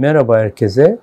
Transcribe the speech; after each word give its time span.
Merhaba 0.00 0.38
herkese. 0.38 0.98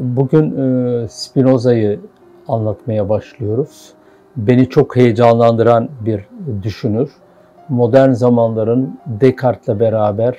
Bugün 0.00 0.56
e, 0.56 1.08
Spinoza'yı 1.08 2.00
anlatmaya 2.48 3.08
başlıyoruz. 3.08 3.92
Beni 4.36 4.68
çok 4.68 4.96
heyecanlandıran 4.96 5.88
bir 6.00 6.26
düşünür. 6.62 7.10
Modern 7.68 8.10
zamanların 8.10 8.98
Descartes'le 9.06 9.80
beraber 9.80 10.36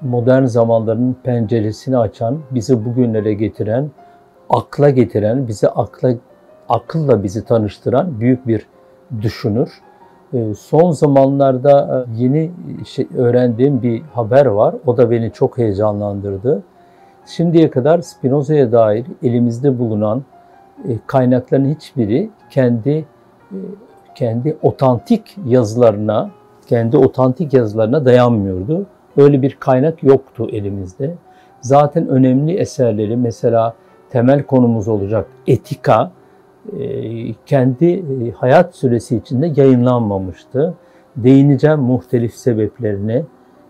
modern 0.00 0.44
zamanların 0.44 1.16
penceresini 1.22 1.98
açan, 1.98 2.38
bizi 2.50 2.84
bugünlere 2.84 3.34
getiren, 3.34 3.90
akla 4.50 4.90
getiren, 4.90 5.48
bizi 5.48 5.68
akla 5.68 6.14
akılla 6.68 7.22
bizi 7.22 7.44
tanıştıran 7.44 8.20
büyük 8.20 8.46
bir 8.46 8.66
düşünür. 9.22 9.70
E, 10.34 10.54
son 10.54 10.90
zamanlarda 10.90 12.06
e, 12.08 12.22
yeni 12.22 12.50
şey, 12.86 13.06
öğrendiğim 13.16 13.82
bir 13.82 14.02
haber 14.02 14.46
var. 14.46 14.74
O 14.86 14.96
da 14.96 15.10
beni 15.10 15.32
çok 15.32 15.58
heyecanlandırdı. 15.58 16.62
Şimdiye 17.26 17.70
kadar 17.70 18.00
Spinoza'ya 18.00 18.72
dair 18.72 19.06
elimizde 19.22 19.78
bulunan 19.78 20.22
e, 20.88 20.92
kaynakların 21.06 21.74
hiçbiri 21.74 22.30
kendi 22.50 23.04
kendi 24.14 24.56
otantik 24.62 25.36
yazılarına, 25.46 26.30
kendi 26.66 26.96
otantik 26.96 27.54
yazılarına 27.54 28.04
dayanmıyordu. 28.04 28.86
Öyle 29.16 29.42
bir 29.42 29.56
kaynak 29.60 30.02
yoktu 30.02 30.48
elimizde. 30.52 31.14
Zaten 31.60 32.08
önemli 32.08 32.52
eserleri 32.56 33.16
mesela 33.16 33.74
temel 34.10 34.42
konumuz 34.42 34.88
olacak 34.88 35.26
Etika 35.46 36.02
e, 36.02 36.21
kendi 37.46 37.86
e, 37.86 38.30
hayat 38.30 38.76
süresi 38.76 39.16
içinde 39.16 39.52
yayınlanmamıştı. 39.56 40.74
Değineceğim 41.16 41.80
muhtelif 41.80 42.34
sebeplerine 42.34 43.22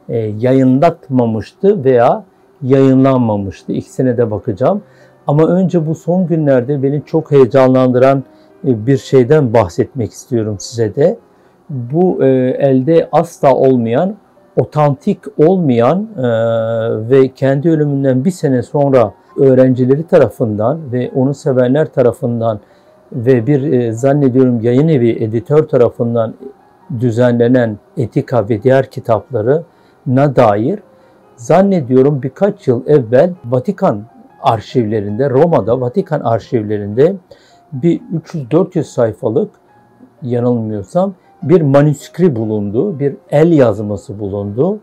e, 0.08 0.18
yayınlatmamıştı 0.18 1.84
veya 1.84 2.24
yayınlanmamıştı. 2.62 3.72
İkisine 3.72 4.16
de 4.16 4.30
bakacağım. 4.30 4.82
Ama 5.26 5.46
önce 5.46 5.86
bu 5.86 5.94
son 5.94 6.26
günlerde 6.26 6.82
beni 6.82 7.02
çok 7.06 7.30
heyecanlandıran 7.30 8.24
bir 8.64 8.96
şeyden 8.96 9.54
bahsetmek 9.54 10.12
istiyorum 10.12 10.56
size 10.58 10.94
de. 10.94 11.18
Bu 11.70 12.24
elde 12.24 13.08
asla 13.12 13.54
olmayan, 13.54 14.16
otantik 14.56 15.18
olmayan 15.38 16.08
ve 17.10 17.28
kendi 17.28 17.70
ölümünden 17.70 18.24
bir 18.24 18.30
sene 18.30 18.62
sonra 18.62 19.12
öğrencileri 19.36 20.06
tarafından 20.06 20.92
ve 20.92 21.10
onu 21.14 21.34
sevenler 21.34 21.92
tarafından 21.92 22.60
ve 23.14 23.46
bir 23.46 23.72
e, 23.72 23.92
zannediyorum 23.92 24.60
yayın 24.60 24.88
evi 24.88 25.10
editör 25.10 25.68
tarafından 25.68 26.34
düzenlenen 27.00 27.78
etika 27.96 28.48
ve 28.48 28.62
diğer 28.62 28.90
kitapları 28.90 29.62
na 30.06 30.36
dair 30.36 30.78
zannediyorum 31.36 32.22
birkaç 32.22 32.68
yıl 32.68 32.86
evvel 32.86 33.34
Vatikan 33.44 34.02
arşivlerinde, 34.42 35.30
Roma'da 35.30 35.80
Vatikan 35.80 36.20
arşivlerinde 36.20 37.16
bir 37.72 38.00
300-400 38.00 38.84
sayfalık 38.84 39.50
yanılmıyorsam 40.22 41.14
bir 41.42 41.60
manüskri 41.60 42.36
bulundu, 42.36 42.98
bir 42.98 43.16
el 43.30 43.52
yazması 43.52 44.18
bulundu 44.18 44.80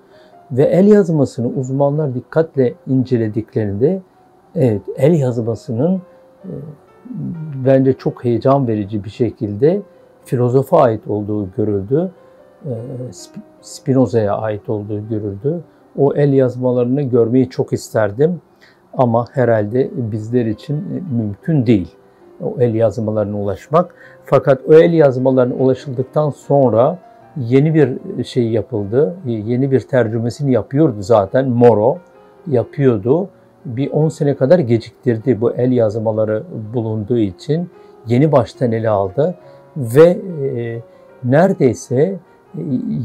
ve 0.52 0.64
el 0.64 0.88
yazmasını 0.88 1.48
uzmanlar 1.48 2.16
dikkatle 2.16 2.74
incelediklerinde 2.88 4.02
evet 4.56 4.82
el 4.98 5.20
yazmasının 5.20 6.02
e, 6.44 6.52
bence 7.66 7.94
çok 7.94 8.26
heyecan 8.26 8.68
verici 8.68 9.04
bir 9.04 9.10
şekilde 9.10 9.82
filozofa 10.26 10.82
ait 10.82 11.08
olduğu 11.08 11.48
görüldü. 11.58 12.12
Ee, 12.66 12.70
Spinoza'ya 13.62 14.38
ait 14.38 14.70
olduğu 14.70 15.10
görüldü. 15.10 15.64
O 15.98 16.14
el 16.14 16.34
yazmalarını 16.34 17.02
görmeyi 17.02 17.50
çok 17.50 17.74
isterdim 17.74 18.42
ama 18.94 19.26
herhalde 19.32 19.90
bizler 19.96 20.46
için 20.46 21.06
mümkün 21.18 21.66
değil 21.66 21.96
o 22.42 22.56
el 22.60 22.76
yazmalarına 22.76 23.38
ulaşmak. 23.38 23.96
Fakat 24.26 24.62
o 24.68 24.74
el 24.74 24.94
yazmalarına 24.94 25.54
ulaşıldıktan 25.54 26.30
sonra 26.30 26.98
yeni 27.38 27.74
bir 27.74 28.24
şey 28.24 28.50
yapıldı. 28.50 29.16
Yeni 29.26 29.72
bir 29.72 29.80
tercümesini 29.80 30.52
yapıyordu 30.52 30.98
zaten 31.00 31.50
Moro 31.50 31.98
yapıyordu 32.48 33.30
bir 33.78 33.92
10 33.92 34.10
sene 34.10 34.36
kadar 34.36 34.60
geciktirdi 34.60 35.42
bu 35.42 35.52
el 35.52 35.72
yazmaları 35.72 36.44
bulunduğu 36.74 37.18
için. 37.18 37.70
Yeni 38.08 38.32
baştan 38.32 38.72
ele 38.72 38.90
aldı 38.90 39.36
ve 39.78 40.04
e, 40.04 40.82
neredeyse 41.24 41.96
e, 41.96 42.18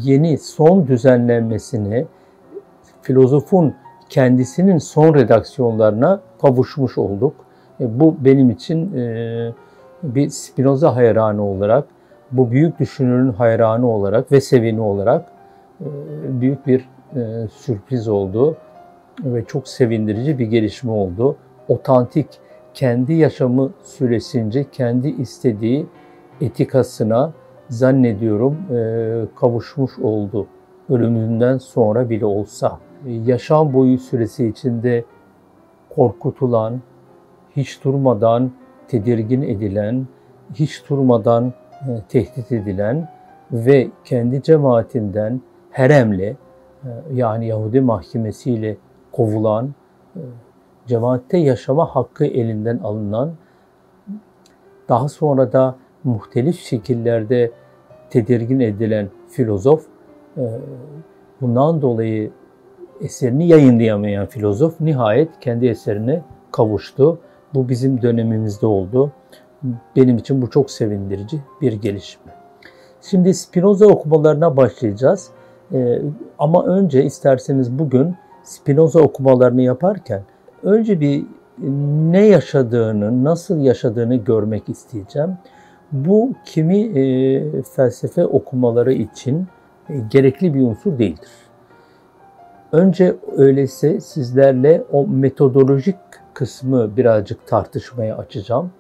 yeni 0.03 0.39
son 0.39 0.87
düzenlenmesini 0.87 2.07
filozofun 3.03 3.75
kendisinin 4.09 4.79
son 4.79 5.15
redaksiyonlarına 5.15 6.21
kavuşmuş 6.43 6.99
olduk. 6.99 7.35
E, 7.81 8.01
bu 8.01 8.17
benim 8.25 8.51
için 8.51 8.97
e, 8.97 9.53
bir 10.03 10.29
Spinoza 10.29 10.97
hayranı 10.97 11.45
olarak, 11.45 11.85
bu 12.33 12.51
büyük 12.51 12.79
düşünürün 12.79 13.33
hayranı 13.33 13.91
olarak 13.91 14.33
ve 14.33 14.41
sevini 14.41 14.81
olarak 14.81 15.27
e, 15.81 15.87
büyük 16.41 16.67
bir 16.67 16.89
e, 17.17 17.49
sürpriz 17.49 18.09
oldu 18.09 18.57
ve 19.25 19.45
çok 19.45 19.69
sevindirici 19.69 20.39
bir 20.39 20.47
gelişme 20.47 20.91
oldu. 20.91 21.37
Otantik, 21.69 22.27
kendi 22.75 23.13
yaşamı 23.13 23.71
süresince 23.83 24.71
kendi 24.71 25.09
istediği 25.09 25.87
etikasına 26.41 27.33
zannediyorum 27.69 28.57
e, 28.71 29.37
kavuşmuş 29.37 29.99
oldu. 29.99 30.47
Ölümünden 30.89 31.59
sonra 31.59 32.11
bile 32.11 32.27
olsa. 32.27 32.79
Yaşam 33.07 33.73
boyu 33.73 33.99
süresi 33.99 34.49
içinde 34.49 35.05
korkutulan, 35.95 36.81
hiç 37.57 37.85
durmadan 37.85 38.51
tedirgin 38.89 39.43
edilen, 39.43 40.07
hiç 40.55 40.83
durmadan 40.91 41.53
e, 41.89 42.01
tehdit 42.09 42.53
edilen 42.53 43.09
ve 43.53 43.89
kendi 44.05 44.43
cemaatinden 44.43 45.41
heremle 45.71 46.27
e, 46.27 46.37
yani 47.13 47.47
Yahudi 47.47 47.81
mahkemesiyle 47.81 48.77
kovulan, 49.17 49.75
e, 50.17 50.21
cemaatte 50.87 51.39
yaşama 51.39 51.87
hakkı 51.87 52.25
elinden 52.25 52.79
alınan, 52.79 53.33
daha 54.89 55.09
sonra 55.09 55.53
da 55.53 55.77
muhtelif 56.05 56.61
şekillerde 56.61 57.51
tedirgin 58.11 58.61
edilen 58.61 59.09
filozof, 59.29 59.87
e, 60.37 60.43
bundan 61.41 61.83
dolayı 61.83 62.31
eserini 63.01 63.49
yayınlayamayan 63.49 64.27
filozof 64.27 64.81
nihayet 64.81 65.41
kendi 65.41 65.67
eserine 65.67 66.23
kavuştu. 66.53 67.19
Bu 67.55 67.69
bizim 67.69 68.03
dönemimizde 68.03 68.67
oldu. 68.67 69.13
Benim 69.97 70.17
için 70.17 70.43
bu 70.43 70.51
çok 70.51 70.71
sevindirici 70.71 71.41
bir 71.61 71.73
gelişme. 71.73 72.33
Şimdi 73.03 73.35
Spinoza 73.35 73.87
okumalarına 73.87 74.57
başlayacağız. 74.57 75.31
Ee, 75.73 76.03
ama 76.39 76.65
önce 76.65 77.05
isterseniz 77.05 77.79
bugün 77.79 78.15
Spinoza 78.45 79.01
okumalarını 79.01 79.63
yaparken 79.63 80.23
önce 80.63 81.01
bir 81.01 81.25
ne 82.11 82.27
yaşadığını, 82.27 83.25
nasıl 83.25 83.61
yaşadığını 83.61 84.17
görmek 84.17 84.69
isteyeceğim. 84.69 85.31
Bu 85.93 86.33
kimi 86.45 86.79
e, 86.79 87.63
felsefe 87.63 88.27
okumaları 88.27 88.93
için 88.93 89.47
e, 89.89 89.95
gerekli 90.11 90.55
bir 90.55 90.61
unsur 90.61 90.99
değildir. 90.99 91.31
Önce 92.73 93.15
öyleyse 93.37 94.01
sizlerle 94.01 94.85
o 94.93 95.07
metodolojik 95.07 95.97
kısmı 96.35 96.97
birazcık 96.97 97.47
tartışmaya 97.47 98.17
açacağım. 98.17 98.71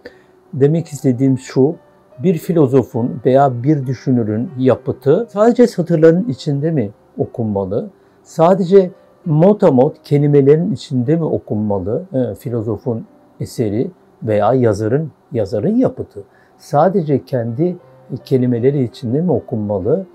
Demek 0.55 0.89
istediğim 0.89 1.39
şu, 1.39 1.77
bir 2.19 2.39
filozofun 2.39 3.21
veya 3.27 3.63
bir 3.63 3.87
düşünürün 3.87 4.51
yapıtı 4.59 5.27
sadece 5.31 5.67
satırların 5.67 6.29
içinde 6.29 6.71
mi 6.71 6.91
okunmalı? 7.19 7.91
Sadece 8.23 8.91
motamot 9.27 10.03
kelimelerin 10.03 10.73
içinde 10.73 11.17
mi 11.17 11.25
okunmalı 11.25 12.05
e, 12.13 12.35
filozofun 12.35 13.07
eseri 13.41 13.91
veya 14.23 14.55
yazarın 14.55 15.13
yazarın 15.33 15.77
yapıtı? 15.77 16.25
Sadece 16.59 17.25
kendi 17.25 17.77
kelimeleri 18.25 18.83
içinde 18.83 19.21
mi 19.21 19.33
okunmalı? 19.33 20.07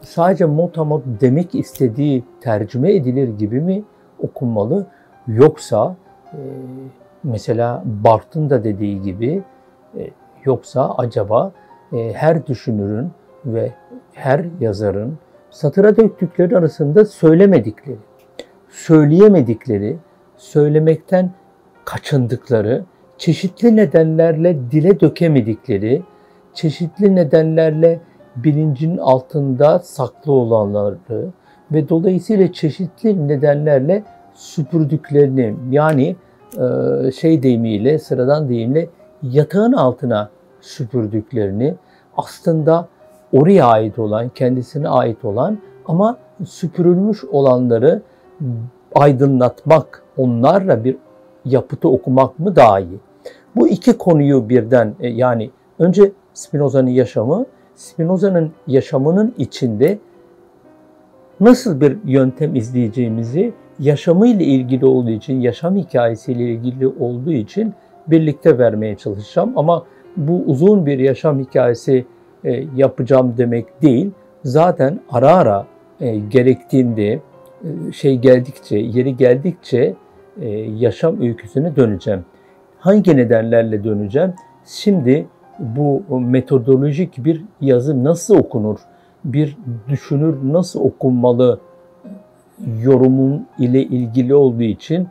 Sadece 0.00 0.44
motamot 0.44 1.04
demek 1.20 1.54
istediği 1.54 2.24
tercüme 2.40 2.94
edilir 2.94 3.28
gibi 3.38 3.60
mi 3.60 3.84
okunmalı? 4.18 4.86
Yoksa 5.26 5.96
e, 6.32 6.38
mesela 7.24 7.82
Barth'ın 7.84 8.50
da 8.50 8.64
dediği 8.64 9.02
gibi 9.02 9.42
e, 9.96 10.10
yoksa 10.44 10.94
acaba 10.98 11.52
e, 11.92 12.12
her 12.12 12.46
düşünürün 12.46 13.10
ve 13.44 13.72
her 14.12 14.44
yazarın 14.60 15.18
satıra 15.50 15.96
döktükleri 15.96 16.58
arasında 16.58 17.04
söylemedikleri 17.04 18.07
söyleyemedikleri, 18.70 19.96
söylemekten 20.36 21.30
kaçındıkları, 21.84 22.84
çeşitli 23.18 23.76
nedenlerle 23.76 24.70
dile 24.70 25.00
dökemedikleri, 25.00 26.02
çeşitli 26.54 27.16
nedenlerle 27.16 28.00
bilincin 28.36 28.98
altında 28.98 29.78
saklı 29.78 30.32
olanları 30.32 31.30
ve 31.72 31.88
dolayısıyla 31.88 32.52
çeşitli 32.52 33.28
nedenlerle 33.28 34.04
süpürdüklerini 34.34 35.54
yani 35.70 36.16
e, 36.58 37.10
şey 37.12 37.42
deyimiyle, 37.42 37.98
sıradan 37.98 38.48
deyimle 38.48 38.88
yatağın 39.22 39.72
altına 39.72 40.30
süpürdüklerini 40.60 41.74
aslında 42.16 42.88
oraya 43.32 43.66
ait 43.66 43.98
olan, 43.98 44.28
kendisine 44.28 44.88
ait 44.88 45.24
olan 45.24 45.58
ama 45.86 46.16
süpürülmüş 46.46 47.24
olanları 47.24 48.02
aydınlatmak, 48.94 50.02
onlarla 50.16 50.84
bir 50.84 50.96
yapıtı 51.44 51.88
okumak 51.88 52.38
mı 52.38 52.56
daha 52.56 52.80
iyi? 52.80 52.98
Bu 53.56 53.68
iki 53.68 53.98
konuyu 53.98 54.48
birden 54.48 54.94
e, 55.00 55.08
yani 55.08 55.50
önce 55.78 56.12
Spinoza'nın 56.34 56.90
yaşamı, 56.90 57.46
Spinoza'nın 57.74 58.52
yaşamının 58.66 59.34
içinde 59.38 59.98
nasıl 61.40 61.80
bir 61.80 61.96
yöntem 62.04 62.54
izleyeceğimizi 62.54 63.52
yaşamıyla 63.78 64.44
ilgili 64.44 64.86
olduğu 64.86 65.10
için, 65.10 65.40
yaşam 65.40 65.76
hikayesiyle 65.76 66.44
ilgili 66.44 66.88
olduğu 66.88 67.32
için 67.32 67.74
birlikte 68.06 68.58
vermeye 68.58 68.96
çalışacağım. 68.96 69.52
Ama 69.56 69.84
bu 70.16 70.42
uzun 70.46 70.86
bir 70.86 70.98
yaşam 70.98 71.40
hikayesi 71.40 72.06
e, 72.44 72.64
yapacağım 72.76 73.34
demek 73.38 73.82
değil. 73.82 74.10
Zaten 74.44 75.00
ara 75.10 75.36
ara 75.36 75.66
e, 76.00 76.16
gerektiğinde, 76.16 77.20
şey 77.92 78.18
geldikçe, 78.18 78.78
yeri 78.78 79.16
geldikçe 79.16 79.94
e, 80.40 80.48
yaşam 80.58 81.20
öyküsüne 81.20 81.76
döneceğim. 81.76 82.24
Hangi 82.78 83.16
nedenlerle 83.16 83.84
döneceğim? 83.84 84.34
Şimdi 84.66 85.26
bu 85.58 86.02
metodolojik 86.20 87.24
bir 87.24 87.44
yazı 87.60 88.04
nasıl 88.04 88.38
okunur? 88.38 88.78
Bir 89.24 89.56
düşünür 89.88 90.38
nasıl 90.52 90.80
okunmalı? 90.80 91.60
Yorumun 92.82 93.46
ile 93.58 93.82
ilgili 93.82 94.34
olduğu 94.34 94.62
için 94.62 95.08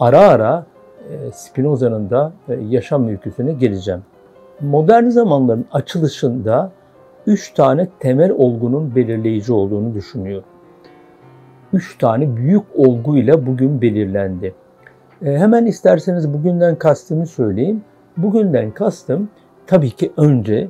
ara 0.00 0.20
ara 0.20 0.66
e, 1.10 1.32
Spinoza'nın 1.32 2.10
da 2.10 2.32
e, 2.48 2.54
yaşam 2.54 3.08
öyküsüne 3.08 3.52
geleceğim. 3.52 4.02
Modern 4.60 5.08
zamanların 5.08 5.66
açılışında 5.72 6.70
üç 7.26 7.54
tane 7.54 7.88
temel 8.00 8.30
olgunun 8.30 8.94
belirleyici 8.94 9.52
olduğunu 9.52 9.94
düşünüyorum. 9.94 10.48
Üç 11.76 11.98
tane 11.98 12.36
büyük 12.36 12.62
olguyla 12.74 13.46
bugün 13.46 13.80
belirlendi. 13.80 14.54
E, 15.22 15.38
hemen 15.38 15.66
isterseniz 15.66 16.32
bugünden 16.32 16.76
kastımı 16.76 17.26
söyleyeyim. 17.26 17.82
Bugünden 18.16 18.70
kastım 18.70 19.28
tabii 19.66 19.90
ki 19.90 20.12
önce 20.16 20.54
e, 20.54 20.68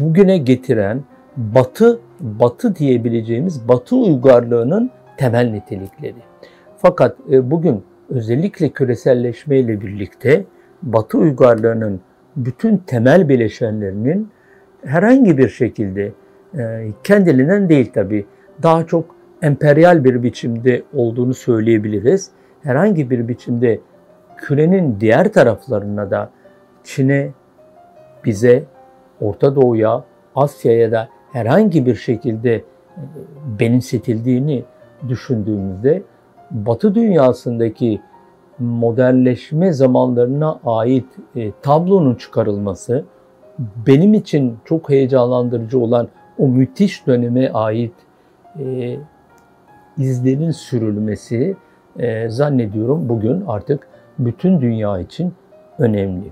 bugüne 0.00 0.38
getiren 0.38 1.02
batı, 1.36 2.00
batı 2.20 2.76
diyebileceğimiz 2.76 3.68
batı 3.68 3.96
uygarlığının 3.96 4.90
temel 5.16 5.50
nitelikleri. 5.50 6.22
Fakat 6.76 7.16
e, 7.30 7.50
bugün 7.50 7.82
özellikle 8.08 8.68
küreselleşme 8.68 9.58
ile 9.58 9.80
birlikte 9.80 10.44
batı 10.82 11.18
uygarlığının 11.18 12.00
bütün 12.36 12.76
temel 12.76 13.28
bileşenlerinin 13.28 14.28
herhangi 14.84 15.38
bir 15.38 15.48
şekilde 15.48 16.12
e, 16.58 16.88
kendiliğinden 17.04 17.68
değil 17.68 17.90
tabii 17.94 18.26
daha 18.62 18.86
çok 18.86 19.15
emperyal 19.42 20.04
bir 20.04 20.22
biçimde 20.22 20.82
olduğunu 20.94 21.34
söyleyebiliriz. 21.34 22.30
Herhangi 22.62 23.10
bir 23.10 23.28
biçimde 23.28 23.80
kürenin 24.36 25.00
diğer 25.00 25.32
taraflarına 25.32 26.10
da 26.10 26.30
Çin'e, 26.84 27.30
bize, 28.24 28.64
Orta 29.20 29.56
Doğu'ya, 29.56 30.04
Asya'ya 30.34 30.92
da 30.92 31.08
herhangi 31.32 31.86
bir 31.86 31.94
şekilde 31.94 32.54
e, 32.54 32.62
benimsetildiğini 33.60 34.64
düşündüğümüzde 35.08 36.02
Batı 36.50 36.94
dünyasındaki 36.94 38.00
modernleşme 38.58 39.72
zamanlarına 39.72 40.60
ait 40.64 41.06
e, 41.36 41.52
tablonun 41.62 42.14
çıkarılması, 42.14 43.04
benim 43.86 44.14
için 44.14 44.58
çok 44.64 44.90
heyecanlandırıcı 44.90 45.80
olan 45.80 46.08
o 46.38 46.48
müthiş 46.48 47.06
döneme 47.06 47.50
ait 47.52 47.92
e, 48.58 48.96
izlerin 49.98 50.50
sürülmesi 50.50 51.56
e, 51.98 52.28
zannediyorum 52.28 53.08
bugün 53.08 53.44
artık 53.46 53.88
bütün 54.18 54.60
dünya 54.60 55.00
için 55.00 55.32
önemli. 55.78 56.30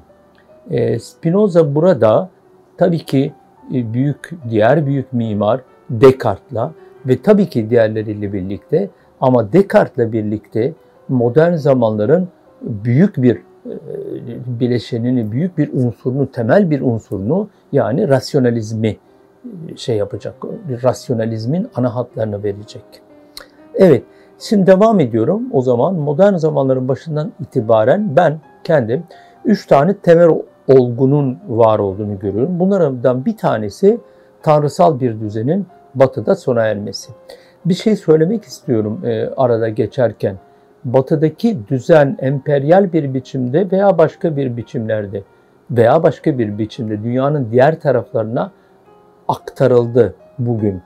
E, 0.71 0.99
Spinoza 0.99 1.75
burada 1.75 2.31
tabii 2.79 2.99
ki 2.99 3.33
e, 3.75 3.95
büyük 3.95 4.31
diğer 4.51 4.87
büyük 4.87 5.13
mimar 5.13 5.61
Descartes'la 5.91 6.73
ve 7.07 7.23
tabii 7.23 7.49
ki 7.49 7.71
diğerleriyle 7.71 8.33
birlikte 8.33 8.91
ama 9.21 9.53
Descartes'le 9.53 10.13
birlikte 10.13 10.73
modern 11.09 11.55
zamanların 11.55 12.29
büyük 12.63 13.23
bir 13.23 13.37
e, 13.37 13.41
bileşenini, 14.61 15.33
büyük 15.33 15.59
bir 15.59 15.73
unsurunu, 15.73 16.31
temel 16.31 16.71
bir 16.71 16.81
unsurunu 16.81 17.49
yani 17.73 18.09
rasyonalizmi 18.09 18.97
e, 19.69 19.77
şey 19.77 19.97
yapacak, 19.97 20.35
rasyonalizmin 20.83 21.69
ana 21.75 21.95
hatlarını 21.95 22.43
verecek. 22.43 23.04
Evet, 23.77 24.03
şimdi 24.39 24.67
devam 24.67 25.01
ediyorum. 25.01 25.43
O 25.53 25.63
zaman 25.63 25.95
modern 25.95 26.35
zamanların 26.35 26.89
başından 26.89 27.33
itibaren 27.41 28.17
ben 28.17 28.41
kendim 28.65 29.05
üç 29.45 29.67
tane 29.67 29.97
temel 29.97 30.29
olgunun 30.69 31.39
var 31.49 31.79
olduğunu 31.79 32.19
görüyorum. 32.19 32.61
Bunlardan 32.61 33.25
bir 33.25 33.37
tanesi 33.37 34.01
tanrısal 34.43 35.01
bir 35.01 35.21
düzenin 35.21 35.67
batıda 35.95 36.35
sona 36.35 36.63
ermesi. 36.63 37.13
Bir 37.65 37.75
şey 37.75 37.97
söylemek 37.97 38.45
istiyorum 38.45 39.01
e, 39.05 39.27
arada 39.37 39.69
geçerken. 39.69 40.37
Batıdaki 40.85 41.59
düzen 41.69 42.17
emperyal 42.21 42.93
bir 42.93 43.15
biçimde 43.15 43.71
veya 43.71 43.99
başka 43.99 44.37
bir 44.37 44.57
biçimlerde 44.57 45.23
veya 45.71 46.03
başka 46.03 46.39
bir 46.39 46.59
biçimde 46.59 47.03
dünyanın 47.03 47.49
diğer 47.53 47.81
taraflarına 47.81 48.51
aktarıldı 49.29 50.15
bugün. 50.39 50.83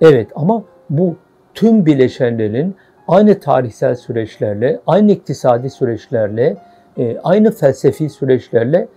Evet 0.00 0.30
ama 0.34 0.62
bu 0.90 1.16
tüm 1.60 1.86
bileşenlerin 1.86 2.76
aynı 3.08 3.40
tarihsel 3.40 3.94
süreçlerle, 3.94 4.80
aynı 4.86 5.12
iktisadi 5.12 5.70
süreçlerle, 5.70 6.56
e, 6.98 7.18
aynı 7.18 7.50
felsefi 7.50 8.08
süreçlerle 8.08 8.88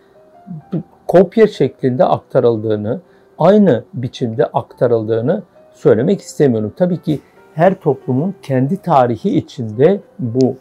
kopya 1.08 1.48
şeklinde 1.48 2.06
aktarıldığını, 2.06 3.02
aynı 3.38 3.84
biçimde 3.94 4.46
aktarıldığını 4.46 5.44
söylemek 5.74 6.22
istemiyorum. 6.22 6.74
Tabii 6.78 7.02
ki 7.02 7.20
her 7.54 7.74
toplumun 7.74 8.36
kendi 8.42 8.78
tarihi 8.78 9.38
içinde 9.38 10.00
bu 10.20 10.56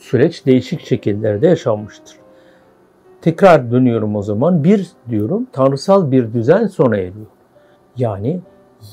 süreç 0.00 0.46
değişik 0.46 0.80
şekillerde 0.80 1.46
yaşanmıştır. 1.46 2.16
Tekrar 3.22 3.70
dönüyorum 3.70 4.16
o 4.16 4.22
zaman. 4.22 4.64
Bir 4.64 4.90
diyorum, 5.10 5.46
tanrısal 5.52 6.10
bir 6.10 6.32
düzen 6.32 6.66
sona 6.66 6.96
eriyor. 6.96 7.26
Yani 7.96 8.40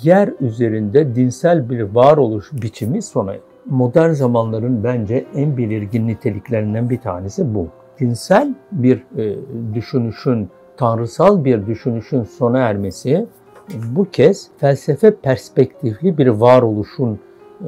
yer 0.03 0.29
üzerinde 0.39 1.15
dinsel 1.15 1.69
bir 1.69 1.81
varoluş 1.81 2.49
biçimi 2.53 3.01
sona. 3.01 3.33
Modern 3.65 4.11
zamanların 4.11 4.83
bence 4.83 5.25
en 5.35 5.57
belirgin 5.57 6.07
niteliklerinden 6.07 6.89
bir 6.89 7.01
tanesi 7.01 7.55
bu. 7.55 7.67
Dinsel 7.99 8.55
bir 8.71 9.03
e, 9.17 9.35
düşünüşün, 9.73 10.49
tanrısal 10.77 11.45
bir 11.45 11.67
düşünüşün 11.67 12.23
sona 12.23 12.59
ermesi 12.59 13.27
bu 13.75 14.09
kez 14.11 14.47
felsefe 14.57 15.15
perspektifli 15.15 16.17
bir 16.17 16.27
varoluşun 16.27 17.19
e, 17.61 17.67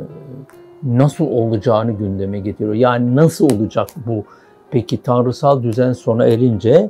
nasıl 0.83 1.25
olacağını 1.25 1.91
gündeme 1.91 2.39
getiriyor. 2.39 2.73
Yani 2.73 3.15
nasıl 3.15 3.45
olacak 3.45 3.87
bu? 4.07 4.23
Peki 4.71 5.03
tanrısal 5.03 5.63
düzen 5.63 5.93
sona 5.93 6.25
erince 6.25 6.89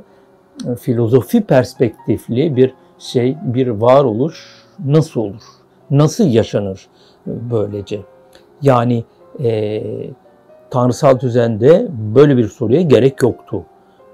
e, 0.68 0.74
filozofi 0.74 1.40
perspektifli 1.40 2.56
bir 2.56 2.74
şey, 2.98 3.36
bir 3.42 3.68
varoluş 3.68 4.59
nasıl 4.84 5.20
olur? 5.20 5.42
Nasıl 5.90 6.24
yaşanır 6.24 6.88
böylece? 7.26 8.00
Yani 8.62 9.04
e, 9.42 9.82
tanrısal 10.70 11.20
düzende 11.20 11.88
böyle 12.14 12.36
bir 12.36 12.48
soruya 12.48 12.80
gerek 12.80 13.22
yoktu. 13.22 13.62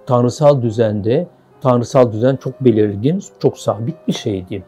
Tanrısal 0.06 0.62
düzende, 0.62 1.26
tanrısal 1.60 2.12
düzen 2.12 2.36
çok 2.36 2.60
belirgin, 2.60 3.22
çok 3.38 3.58
sabit 3.58 4.08
bir 4.08 4.12
şeydi. 4.12 4.64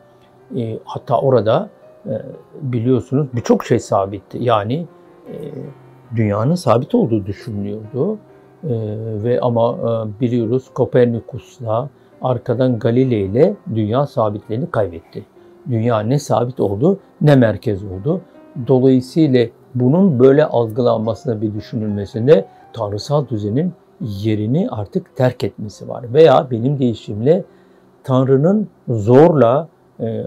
E, 0.57 0.79
hatta 0.85 1.21
orada 1.21 1.69
e, 2.07 2.13
biliyorsunuz 2.63 3.27
birçok 3.35 3.65
şey 3.65 3.79
sabitti. 3.79 4.39
Yani 4.41 4.87
e, 5.29 5.35
dünyanın 6.17 6.55
sabit 6.55 6.95
olduğu 6.95 7.27
düşünülüyordu. 7.27 8.19
E, 8.65 8.75
ve 9.25 9.41
ama 9.41 9.73
e, 9.73 10.21
biliyoruz 10.21 10.65
Kopernikus'la 10.75 11.89
arkadan 12.23 12.79
Galilei 12.79 13.23
ile 13.23 13.55
dünya 13.75 14.07
sabitliğini 14.07 14.71
kaybetti. 14.71 15.25
Dünya 15.71 16.01
ne 16.01 16.19
sabit 16.19 16.61
oldu 16.61 16.99
ne 17.21 17.37
merkez 17.37 17.85
oldu. 17.85 18.21
Dolayısıyla 18.67 19.47
bunun 19.75 20.21
böyle 20.21 20.45
algılanmasına 20.45 21.43
bir 21.43 21.55
düşünülmesinde 21.55 22.45
tanrısal 22.73 23.29
düzenin 23.29 23.73
yerini 24.01 24.69
artık 24.71 25.17
terk 25.17 25.45
etmesi 25.45 25.89
var. 25.89 26.05
Veya 26.15 26.47
benim 26.51 26.79
değişimle 26.79 27.45
Tanrı'nın 28.05 28.69
zorla 28.89 29.69
e, 30.01 30.23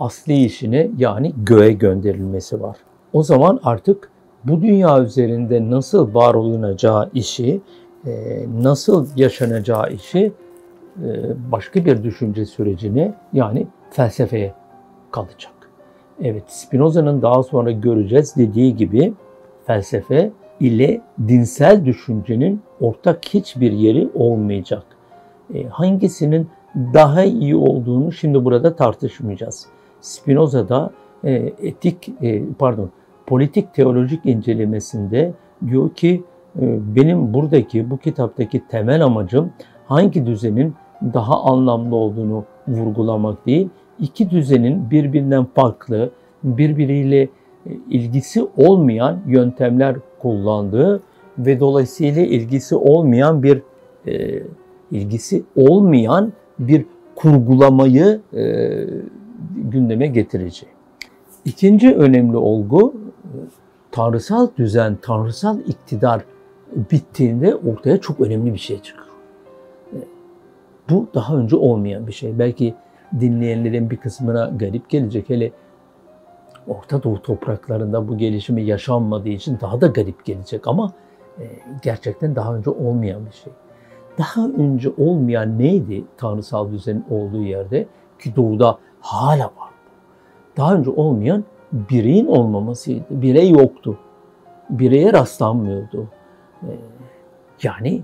asli 0.00 0.44
işine 0.44 0.90
yani 0.98 1.32
göğe 1.36 1.72
gönderilmesi 1.72 2.62
var. 2.62 2.76
O 3.12 3.22
zaman 3.22 3.60
artık 3.62 4.10
bu 4.44 4.62
dünya 4.62 5.02
üzerinde 5.02 5.70
nasıl 5.70 6.14
var 6.14 6.34
olunacağı 6.34 7.10
işi, 7.14 7.60
e, 8.06 8.44
nasıl 8.62 9.06
yaşanacağı 9.16 9.92
işi 9.92 10.32
e, 11.04 11.06
başka 11.52 11.84
bir 11.84 12.02
düşünce 12.02 12.46
sürecine 12.46 13.14
yani 13.32 13.66
felsefeye 13.90 14.54
kalacak. 15.12 15.52
Evet 16.22 16.42
Spinoza'nın 16.46 17.22
daha 17.22 17.42
sonra 17.42 17.70
göreceğiz 17.70 18.36
dediği 18.36 18.76
gibi 18.76 19.14
felsefe 19.66 20.30
ile 20.60 21.00
dinsel 21.28 21.84
düşüncenin 21.84 22.60
ortak 22.80 23.24
hiçbir 23.24 23.72
yeri 23.72 24.08
olmayacak. 24.14 24.82
E, 25.54 25.64
hangisinin 25.64 26.48
daha 26.74 27.24
iyi 27.24 27.56
olduğunu 27.56 28.12
şimdi 28.12 28.44
burada 28.44 28.76
tartışmayacağız. 28.76 29.66
Spinoza'da 30.00 30.90
e, 31.24 31.32
etik 31.62 32.08
e, 32.22 32.42
pardon 32.58 32.90
politik 33.26 33.74
teolojik 33.74 34.26
incelemesinde 34.26 35.32
diyor 35.66 35.90
ki 35.90 36.24
e, 36.60 36.78
benim 36.96 37.34
buradaki 37.34 37.90
bu 37.90 37.98
kitaptaki 37.98 38.68
temel 38.68 39.04
amacım 39.04 39.52
hangi 39.86 40.26
düzenin 40.26 40.74
daha 41.14 41.42
anlamlı 41.42 41.96
olduğunu 41.96 42.44
vurgulamak 42.68 43.46
değil, 43.46 43.68
iki 44.00 44.30
düzenin 44.30 44.90
birbirinden 44.90 45.44
farklı, 45.44 46.10
birbiriyle 46.44 47.28
ilgisi 47.90 48.46
olmayan 48.56 49.20
yöntemler 49.26 49.96
kullandığı 50.18 51.02
ve 51.38 51.60
dolayısıyla 51.60 52.22
ilgisi 52.22 52.76
olmayan 52.76 53.42
bir 53.42 53.62
e, 54.06 54.42
ilgisi 54.90 55.42
olmayan 55.56 56.32
bir 56.58 56.86
kurgulamayı 57.14 58.20
e, 58.34 58.70
gündeme 59.56 60.06
getireceği. 60.06 60.72
İkinci 61.44 61.94
önemli 61.94 62.36
olgu 62.36 62.94
tanrısal 63.90 64.48
düzen, 64.58 64.96
tanrısal 65.02 65.60
iktidar 65.60 66.24
bittiğinde 66.92 67.56
ortaya 67.56 68.00
çok 68.00 68.20
önemli 68.20 68.52
bir 68.52 68.58
şey 68.58 68.82
çıkıyor. 68.82 69.06
Bu 70.90 71.06
daha 71.14 71.36
önce 71.36 71.56
olmayan 71.56 72.06
bir 72.06 72.12
şey. 72.12 72.38
Belki 72.38 72.74
dinleyenlerin 73.20 73.90
bir 73.90 73.96
kısmına 73.96 74.52
garip 74.56 74.90
gelecek. 74.90 75.30
Hele 75.30 75.52
Orta 76.68 77.02
Doğu 77.02 77.22
topraklarında 77.22 78.08
bu 78.08 78.18
gelişimi 78.18 78.62
yaşanmadığı 78.62 79.28
için 79.28 79.58
daha 79.60 79.80
da 79.80 79.86
garip 79.86 80.24
gelecek 80.24 80.68
ama 80.68 80.92
e, 81.38 81.44
gerçekten 81.82 82.36
daha 82.36 82.54
önce 82.54 82.70
olmayan 82.70 83.26
bir 83.26 83.32
şey. 83.32 83.52
Daha 84.18 84.46
önce 84.46 84.88
olmayan 84.98 85.58
neydi 85.58 86.04
tanrısal 86.16 86.70
düzenin 86.72 87.04
olduğu 87.10 87.42
yerde 87.42 87.86
ki 88.18 88.36
doğuda 88.36 88.78
hala 89.00 89.44
var. 89.44 89.70
Daha 90.56 90.74
önce 90.74 90.90
olmayan 90.90 91.44
bireyin 91.72 92.26
olmamasıydı. 92.26 93.04
Birey 93.10 93.50
yoktu. 93.50 93.98
Bireye 94.70 95.12
rastlanmıyordu. 95.12 96.08
E, 96.62 96.70
yani 97.62 98.02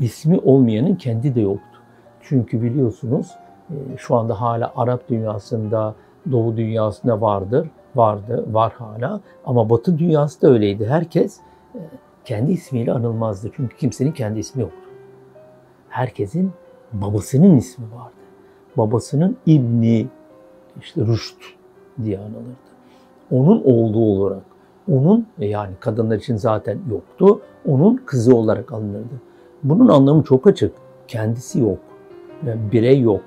ismi 0.00 0.38
olmayanın 0.38 0.94
kendi 0.94 1.34
de 1.34 1.40
yoktu. 1.40 1.80
Çünkü 2.20 2.62
biliyorsunuz 2.62 3.34
şu 3.96 4.14
anda 4.14 4.40
hala 4.40 4.72
Arap 4.76 5.08
dünyasında, 5.08 5.94
Doğu 6.30 6.56
dünyasında 6.56 7.20
vardır 7.20 7.68
vardı, 7.96 8.44
var 8.52 8.72
hala. 8.72 9.20
Ama 9.46 9.70
Batı 9.70 9.98
dünyası 9.98 10.42
da 10.42 10.48
öyleydi. 10.48 10.86
Herkes 10.86 11.38
e, 11.74 11.80
kendi 12.24 12.52
ismiyle 12.52 12.92
anılmazdı. 12.92 13.50
Çünkü 13.56 13.76
kimsenin 13.76 14.12
kendi 14.12 14.38
ismi 14.40 14.62
yoktu. 14.62 14.78
Herkesin 15.88 16.52
babasının 16.92 17.56
ismi 17.56 17.84
vardı. 17.84 18.14
Babasının 18.76 19.36
İbni 19.46 20.06
işte 20.80 21.00
Rüşt 21.00 21.36
diye 22.04 22.18
anılırdı. 22.18 22.74
Onun 23.30 23.62
oğlu 23.64 23.98
olarak, 23.98 24.42
onun 24.92 25.26
e, 25.38 25.46
yani 25.46 25.72
kadınlar 25.80 26.16
için 26.16 26.36
zaten 26.36 26.78
yoktu, 26.90 27.40
onun 27.68 27.96
kızı 28.06 28.36
olarak 28.36 28.72
alınırdı. 28.72 29.20
Bunun 29.62 29.88
anlamı 29.88 30.22
çok 30.22 30.46
açık. 30.46 30.74
Kendisi 31.08 31.60
yok. 31.60 31.78
Yani 32.46 32.72
birey 32.72 33.00
yok. 33.00 33.20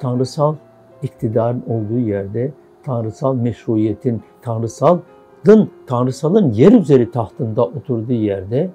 Tanrısal 0.00 0.54
iktidarın 1.02 1.64
olduğu 1.68 1.98
yerde 1.98 2.52
tanrısal 2.82 3.34
meşruiyetin, 3.34 4.22
tanrısalın, 4.42 5.70
tanrısalın 5.86 6.52
yer 6.52 6.72
üzeri 6.72 7.10
tahtında 7.10 7.64
oturduğu 7.64 8.12
yerde 8.12 8.70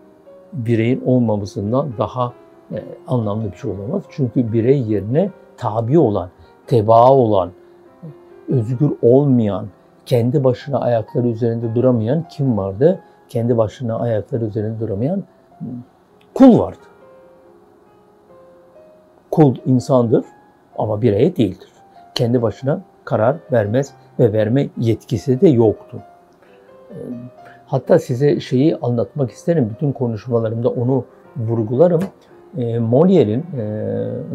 bireyin 0.53 1.03
olmamasından 1.05 1.89
daha 1.97 2.33
e, 2.71 2.83
anlamlı 3.07 3.51
bir 3.51 3.57
şey 3.57 3.71
olamaz. 3.71 4.03
Çünkü 4.09 4.53
birey 4.53 4.81
yerine 4.81 5.31
tabi 5.57 5.99
olan, 5.99 6.29
tebaa 6.67 7.13
olan, 7.13 7.51
özgür 8.49 8.91
olmayan, 9.01 9.67
kendi 10.05 10.43
başına 10.43 10.79
ayakları 10.79 11.27
üzerinde 11.27 11.75
duramayan 11.75 12.27
kim 12.29 12.57
vardı? 12.57 12.99
Kendi 13.29 13.57
başına 13.57 13.99
ayakları 13.99 14.45
üzerinde 14.45 14.79
duramayan 14.79 15.23
kul 16.33 16.59
vardı. 16.59 16.77
Kul 19.31 19.55
insandır 19.65 20.25
ama 20.81 21.01
birey 21.01 21.35
değildir. 21.35 21.67
Kendi 22.15 22.41
başına 22.41 22.81
karar 23.05 23.35
vermez 23.51 23.93
ve 24.19 24.33
verme 24.33 24.69
yetkisi 24.77 25.41
de 25.41 25.47
yoktu. 25.47 25.97
Ee, 26.91 26.95
hatta 27.65 27.99
size 27.99 28.39
şeyi 28.39 28.75
anlatmak 28.75 29.31
isterim. 29.31 29.69
Bütün 29.73 29.91
konuşmalarımda 29.91 30.69
onu 30.69 31.05
vurgularım. 31.37 32.01
E, 32.57 32.61
Molière'in, 32.77 33.43
e, 33.57 33.63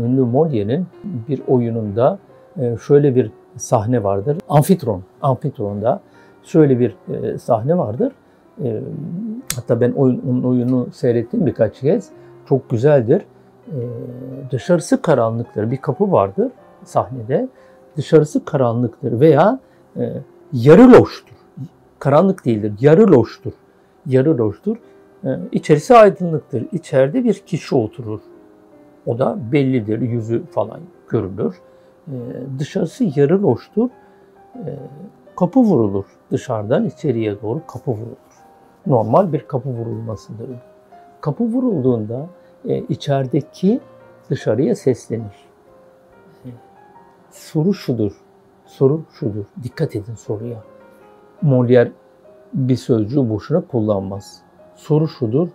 ünlü 0.05 0.21
Molière'in 0.21 0.87
bir 1.29 1.43
oyununda 1.49 2.19
e, 2.61 2.77
şöyle 2.87 3.15
bir 3.15 3.31
sahne 3.57 4.05
vardır. 4.05 4.39
Amfitron, 4.49 5.03
Amfitron'da 5.23 6.01
şöyle 6.43 6.79
bir 6.79 6.97
e, 7.15 7.39
sahne 7.39 7.79
vardır. 7.79 8.13
E, 8.65 8.81
hatta 9.57 9.81
ben 9.81 9.93
oyun, 9.93 10.23
onun 10.31 10.43
oyunu 10.43 10.87
seyrettim 10.93 11.47
birkaç 11.47 11.81
kez. 11.81 12.09
Çok 12.49 12.71
güzeldir. 12.71 13.23
E, 13.69 13.79
dışarısı 14.51 15.03
karanlıktır. 15.03 15.71
Bir 15.71 15.77
kapı 15.77 16.13
vardır 16.13 16.53
sahnede 16.85 17.49
dışarısı 17.97 18.45
karanlıktır 18.45 19.21
veya 19.21 19.59
e, 19.97 20.13
yarı 20.53 20.93
loştur. 20.93 21.37
Karanlık 21.99 22.45
değildir, 22.45 22.73
yarı 22.81 23.13
loştur. 23.13 23.53
Yarı 24.07 24.39
loştur. 24.39 24.77
E, 25.25 25.29
içerisi 25.53 25.95
aydınlıktır. 25.95 26.67
İçeride 26.73 27.25
bir 27.25 27.35
kişi 27.35 27.75
oturur. 27.75 28.21
O 29.07 29.19
da 29.19 29.39
bellidir, 29.53 30.01
yüzü 30.01 30.47
falan 30.47 30.81
görülür. 31.09 31.55
E, 32.09 32.15
dışarısı 32.59 33.05
yarı 33.17 33.43
loştur. 33.43 33.91
E, 34.55 34.79
kapı 35.37 35.61
vurulur. 35.61 36.05
Dışarıdan 36.31 36.85
içeriye 36.85 37.43
doğru 37.43 37.63
kapı 37.67 37.91
vurulur. 37.91 38.17
Normal 38.87 39.33
bir 39.33 39.41
kapı 39.41 39.69
vurulmasıdır. 39.69 40.49
Kapı 41.21 41.45
vurulduğunda 41.45 42.27
e, 42.69 42.79
içerideki 42.79 43.81
dışarıya 44.31 44.75
seslenir 44.75 45.47
soru 47.37 47.75
şudur. 47.75 48.13
Soru 48.67 49.05
şudur. 49.19 49.45
Dikkat 49.63 49.97
edin 49.97 50.15
soruya. 50.15 50.63
Molière 51.43 51.93
bir 52.55 52.77
sözcüğü 52.77 53.31
boşuna 53.31 53.61
kullanmaz. 53.61 54.43
Soru 54.75 55.09
şudur. 55.09 55.49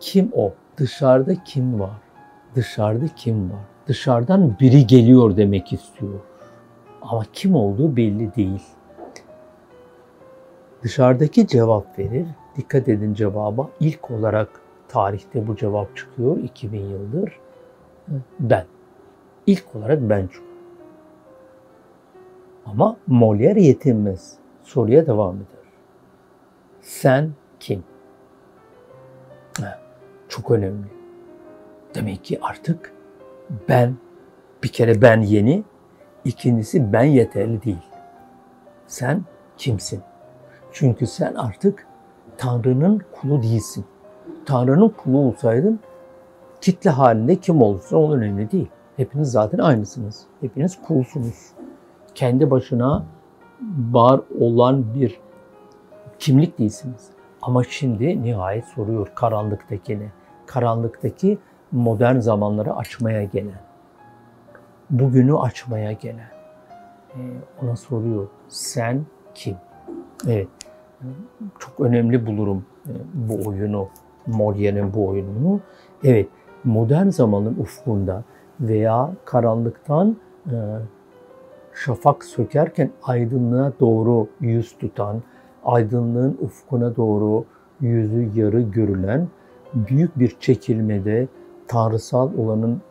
Kim 0.00 0.32
o? 0.34 0.52
Dışarıda 0.76 1.34
kim 1.44 1.80
var? 1.80 2.00
Dışarıda 2.54 3.06
kim 3.16 3.50
var? 3.50 3.60
Dışarıdan 3.86 4.56
biri 4.60 4.86
geliyor 4.86 5.36
demek 5.36 5.72
istiyor. 5.72 6.20
Ama 7.02 7.22
kim 7.32 7.54
olduğu 7.54 7.96
belli 7.96 8.34
değil. 8.34 8.62
Dışarıdaki 10.82 11.46
cevap 11.46 11.98
verir. 11.98 12.26
Dikkat 12.56 12.88
edin 12.88 13.14
cevaba. 13.14 13.68
İlk 13.80 14.10
olarak 14.10 14.61
tarihte 14.92 15.46
bu 15.46 15.56
cevap 15.56 15.96
çıkıyor 15.96 16.36
2000 16.38 16.80
yıldır. 16.80 17.38
Ben. 18.40 18.64
İlk 19.46 19.76
olarak 19.76 20.00
ben 20.00 20.26
çıkıyor. 20.26 20.52
Ama 22.66 22.96
Molière 23.08 23.60
yetinmez. 23.60 24.34
Soruya 24.62 25.06
devam 25.06 25.36
eder. 25.36 25.62
Sen 26.80 27.30
kim? 27.60 27.84
Çok 30.28 30.50
önemli. 30.50 30.86
Demek 31.94 32.24
ki 32.24 32.38
artık 32.42 32.92
ben, 33.68 33.96
bir 34.62 34.68
kere 34.68 35.02
ben 35.02 35.20
yeni, 35.20 35.64
ikincisi 36.24 36.92
ben 36.92 37.04
yeterli 37.04 37.62
değil. 37.62 37.90
Sen 38.86 39.24
kimsin? 39.56 40.02
Çünkü 40.72 41.06
sen 41.06 41.34
artık 41.34 41.86
Tanrı'nın 42.38 43.02
kulu 43.12 43.42
değilsin. 43.42 43.84
Tanrı'nın 44.46 44.88
kulu 44.88 45.18
olsaydın 45.18 45.80
kitle 46.60 46.90
halinde 46.90 47.36
kim 47.36 47.62
olursa 47.62 47.96
onun 47.96 48.18
önemli 48.18 48.50
değil. 48.50 48.68
Hepiniz 48.96 49.30
zaten 49.30 49.58
aynısınız. 49.58 50.26
Hepiniz 50.40 50.82
kulsunuz 50.82 51.52
kendi 52.14 52.50
başına 52.50 53.04
var 53.90 54.20
olan 54.40 54.94
bir 54.94 55.20
kimlik 56.18 56.58
değilsiniz. 56.58 57.10
Ama 57.42 57.64
şimdi 57.64 58.22
nihayet 58.22 58.64
soruyor 58.64 59.12
karanlıktakini. 59.14 60.10
Karanlıktaki 60.46 61.38
modern 61.72 62.18
zamanları 62.18 62.74
açmaya 62.74 63.24
gelen, 63.24 63.60
bugünü 64.90 65.38
açmaya 65.38 65.92
gelen. 65.92 66.30
Ee, 67.10 67.18
ona 67.62 67.76
soruyor, 67.76 68.28
sen 68.48 69.06
kim? 69.34 69.56
Evet, 70.28 70.48
çok 71.58 71.80
önemli 71.80 72.26
bulurum 72.26 72.66
e, 72.86 72.92
bu 73.14 73.48
oyunu, 73.48 73.88
Molière'in 74.26 74.94
bu 74.94 75.08
oyununu. 75.08 75.60
Evet, 76.04 76.28
modern 76.64 77.08
zamanın 77.08 77.56
ufkunda 77.60 78.24
veya 78.60 79.10
karanlıktan 79.24 80.16
e, 80.46 80.56
şafak 81.74 82.24
sökerken 82.24 82.90
aydınlığa 83.02 83.72
doğru 83.80 84.28
yüz 84.40 84.78
tutan, 84.78 85.22
aydınlığın 85.64 86.38
ufkuna 86.40 86.96
doğru 86.96 87.44
yüzü 87.80 88.40
yarı 88.40 88.60
görülen 88.60 89.28
büyük 89.74 90.18
bir 90.18 90.36
çekilmede 90.40 91.28
tanrısal 91.68 92.30
olanın 92.38 92.82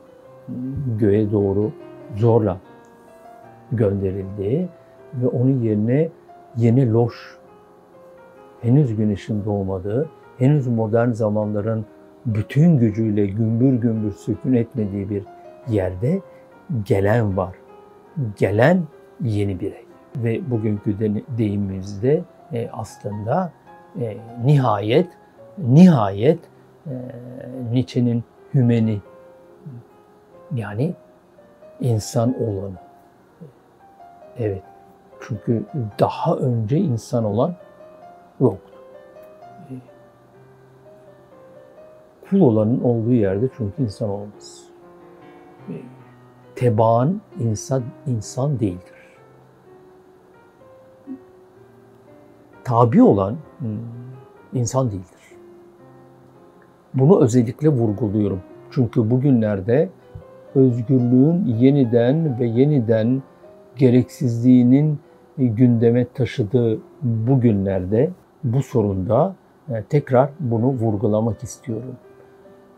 göğe 0.99 1.31
doğru 1.31 1.71
zorla 2.15 2.57
gönderildiği 3.71 4.67
ve 5.13 5.27
onun 5.27 5.59
yerine 5.59 6.09
yeni 6.57 6.93
loş, 6.93 7.37
henüz 8.61 8.95
güneşin 8.95 9.45
doğmadığı, 9.45 10.09
henüz 10.41 10.67
modern 10.67 11.11
zamanların 11.11 11.85
bütün 12.25 12.77
gücüyle 12.77 13.25
gümbür 13.25 13.73
gümbür 13.73 14.11
sükun 14.11 14.53
etmediği 14.53 15.09
bir 15.09 15.23
yerde 15.69 16.21
gelen 16.85 17.37
var. 17.37 17.55
Gelen 18.37 18.83
yeni 19.21 19.59
birey. 19.59 19.85
Ve 20.17 20.51
bugünkü 20.51 20.99
deyimimizde 21.37 22.23
e, 22.53 22.69
aslında 22.73 23.51
e, 23.99 24.17
nihayet 24.45 25.07
nihayet 25.57 26.39
e, 26.85 26.93
Nietzsche'nin 27.71 28.23
hümeni 28.53 29.01
yani 30.55 30.93
insan 31.79 32.43
olanı. 32.43 32.75
Evet. 34.39 34.63
Çünkü 35.21 35.63
daha 35.99 36.35
önce 36.35 36.77
insan 36.77 37.23
olan 37.23 37.55
yoktu. 38.39 38.70
Kul 42.31 42.41
olanın 42.41 42.81
olduğu 42.81 43.13
yerde 43.13 43.49
çünkü 43.57 43.83
insan 43.83 44.09
olmaz. 44.09 44.63
Tebaan 46.55 47.21
insan 47.39 47.83
insan 48.07 48.59
değildir. 48.59 49.01
Tabi 52.63 53.01
olan 53.01 53.37
insan 54.53 54.91
değildir. 54.91 55.21
Bunu 56.93 57.21
özellikle 57.23 57.69
vurguluyorum. 57.69 58.41
Çünkü 58.71 59.11
bugünlerde 59.11 59.89
özgürlüğün 60.55 61.45
yeniden 61.45 62.39
ve 62.39 62.45
yeniden 62.45 63.23
gereksizliğinin 63.75 64.99
gündeme 65.37 66.07
taşıdığı 66.13 66.79
bu 67.01 67.39
günlerde 67.39 68.11
bu 68.43 68.63
sorunda 68.63 69.35
e, 69.69 69.83
tekrar 69.83 70.29
bunu 70.39 70.67
vurgulamak 70.67 71.43
istiyorum. 71.43 71.95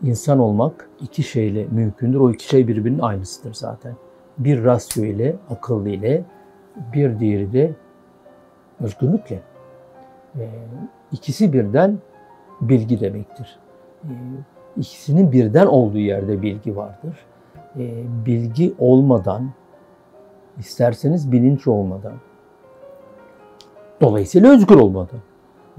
İnsan 0.02 0.38
olmak 0.38 0.88
iki 1.00 1.22
şeyle 1.22 1.66
mümkündür. 1.70 2.20
O 2.20 2.30
iki 2.30 2.48
şey 2.48 2.68
birbirinin 2.68 2.98
aynısıdır 2.98 3.54
zaten. 3.54 3.96
Bir 4.38 4.64
rasyo 4.64 5.04
ile, 5.04 5.36
akıllı 5.50 5.88
ile, 5.88 6.24
bir 6.92 7.18
diğeri 7.18 7.52
de 7.52 7.74
özgürlükle. 8.80 9.40
E, 10.38 10.48
ikisi 11.12 11.52
birden 11.52 11.98
bilgi 12.60 13.00
demektir. 13.00 13.58
E, 14.04 14.12
ikisinin 14.76 15.32
birden 15.32 15.66
olduğu 15.66 15.98
yerde 15.98 16.42
bilgi 16.42 16.76
vardır. 16.76 17.26
Bilgi 18.26 18.74
olmadan, 18.78 19.50
isterseniz 20.58 21.32
bilinç 21.32 21.66
olmadan, 21.66 22.12
dolayısıyla 24.00 24.50
özgür 24.50 24.74
olmadan, 24.74 25.20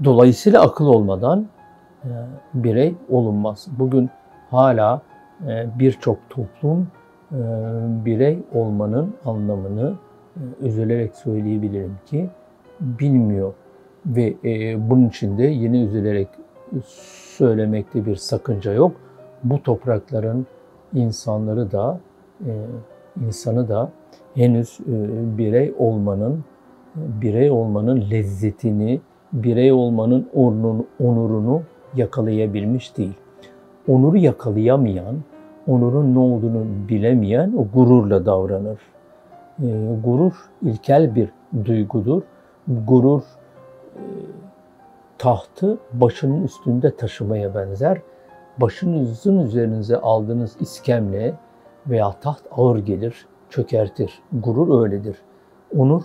dolayısıyla 0.04 0.62
akıl 0.62 0.86
olmadan 0.86 1.40
e, 1.40 1.55
birey 2.54 2.94
olunmaz. 3.08 3.68
Bugün 3.78 4.10
hala 4.50 5.02
e, 5.46 5.66
birçok 5.78 6.18
toplum 6.30 6.88
e, 7.32 7.36
birey 8.04 8.38
olmanın 8.54 9.14
anlamını 9.24 9.94
üzülerek 10.60 11.14
söyleyebilirim 11.14 11.98
ki 12.06 12.30
bilmiyor 12.80 13.52
ve 14.06 14.34
bunun 14.90 15.08
için 15.08 15.38
de 15.38 15.42
yine 15.42 15.82
üzülerek 15.82 16.28
söylemekte 17.36 18.06
bir 18.06 18.16
sakınca 18.16 18.72
yok. 18.72 18.92
Bu 19.44 19.62
toprakların 19.62 20.46
insanları 20.94 21.72
da 21.72 22.00
insanı 23.26 23.68
da 23.68 23.90
henüz 24.34 24.80
e, 24.80 24.92
birey 25.38 25.74
olmanın 25.78 26.44
birey 26.96 27.50
olmanın 27.50 28.10
lezzetini, 28.10 29.00
birey 29.32 29.72
olmanın 29.72 30.28
onurunu 30.98 31.62
yakalayabilmiş 31.94 32.96
değil. 32.96 33.14
Onuru 33.88 34.16
yakalayamayan, 34.16 35.16
onurun 35.68 36.14
ne 36.14 36.18
olduğunu 36.18 36.64
bilemeyen 36.88 37.52
o 37.58 37.66
gururla 37.74 38.26
davranır. 38.26 38.78
E, 39.62 39.66
gurur 40.04 40.32
ilkel 40.62 41.14
bir 41.14 41.28
duygudur. 41.64 42.22
Gurur 42.68 43.22
e, 43.96 44.02
tahtı 45.18 45.78
başının 45.92 46.44
üstünde 46.44 46.96
taşımaya 46.96 47.54
benzer. 47.54 48.00
Başınızın 48.58 49.38
üzerinize 49.38 49.96
aldığınız 49.96 50.56
iskemle 50.60 51.34
veya 51.86 52.12
taht 52.12 52.42
ağır 52.50 52.78
gelir 52.78 53.26
çökertir. 53.50 54.22
Gurur 54.32 54.82
öyledir. 54.82 55.16
Onur 55.78 56.02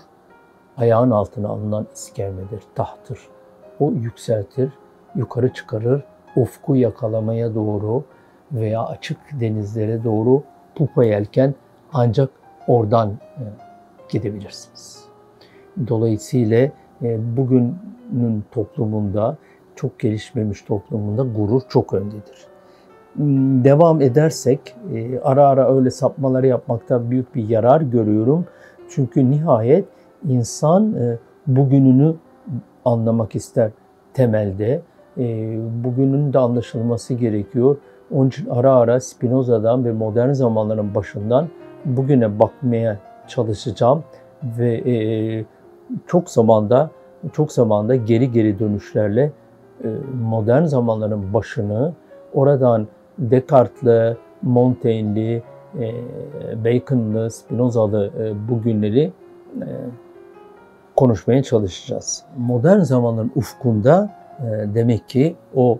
ayağın 0.77 1.11
altına 1.11 1.49
alınan 1.49 1.87
iskemledir, 1.93 2.63
tahttır. 2.75 3.19
O 3.79 3.91
yükseltir, 3.91 4.69
yukarı 5.15 5.53
çıkarır, 5.53 6.03
ufku 6.35 6.75
yakalamaya 6.75 7.55
doğru 7.55 8.03
veya 8.51 8.85
açık 8.85 9.17
denizlere 9.39 10.03
doğru 10.03 10.43
pupa 10.75 11.03
yelken 11.03 11.55
ancak 11.93 12.29
oradan 12.67 13.09
e, 13.09 13.43
gidebilirsiniz. 14.09 15.05
Dolayısıyla 15.87 16.57
e, 17.01 17.37
bugünün 17.37 18.43
toplumunda, 18.51 19.37
çok 19.75 19.99
gelişmemiş 19.99 20.61
toplumunda 20.61 21.23
gurur 21.23 21.61
çok 21.69 21.93
öndedir. 21.93 22.47
Devam 23.63 24.01
edersek 24.01 24.75
e, 24.93 25.19
ara 25.19 25.47
ara 25.47 25.75
öyle 25.75 25.91
sapmaları 25.91 26.47
yapmakta 26.47 27.11
büyük 27.11 27.35
bir 27.35 27.49
yarar 27.49 27.81
görüyorum. 27.81 28.45
Çünkü 28.89 29.31
nihayet 29.31 29.85
insan 30.27 30.95
bugününü 31.47 32.15
anlamak 32.85 33.35
ister 33.35 33.71
temelde. 34.13 34.81
E, 35.17 35.57
bugünün 35.83 36.33
de 36.33 36.39
anlaşılması 36.39 37.13
gerekiyor. 37.13 37.77
Onun 38.11 38.27
için 38.27 38.49
ara 38.49 38.75
ara 38.75 38.99
Spinoza'dan 38.99 39.85
ve 39.85 39.91
modern 39.91 40.31
zamanların 40.31 40.95
başından 40.95 41.47
bugüne 41.85 42.39
bakmaya 42.39 42.97
çalışacağım 43.27 44.03
ve 44.43 45.45
çok 46.07 46.29
zamanda 46.29 46.89
çok 47.33 47.51
zamanda 47.51 47.95
geri 47.95 48.31
geri 48.31 48.59
dönüşlerle 48.59 49.31
modern 50.21 50.63
zamanların 50.63 51.33
başını 51.33 51.93
oradan 52.33 52.87
Descartes'lı, 53.17 54.17
Montaigne'li, 54.41 55.43
e, 55.79 55.93
Bacon'lı, 56.65 57.31
Spinoza'lı 57.31 58.11
e, 58.19 58.49
bu 58.49 58.61
günleri 58.61 59.11
e, 59.61 59.67
konuşmaya 60.95 61.43
çalışacağız. 61.43 62.23
Modern 62.37 62.79
zamanların 62.79 63.31
ufkunda 63.35 64.09
e, 64.41 64.75
demek 64.75 65.09
ki 65.09 65.35
o 65.55 65.79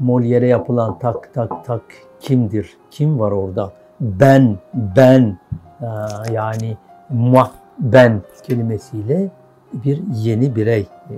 Molière'e 0.00 0.46
yapılan 0.46 0.98
tak 0.98 1.34
tak 1.34 1.64
tak 1.64 1.82
kimdir? 2.20 2.76
Kim 2.90 3.20
var 3.20 3.32
orada? 3.32 3.72
Ben, 4.00 4.58
ben 4.74 5.38
e, 5.80 5.86
yani 6.32 6.76
moi, 7.10 7.46
ben 7.78 8.22
kelimesiyle 8.42 9.30
bir 9.72 10.02
yeni 10.14 10.56
birey 10.56 10.80
e, 10.80 11.14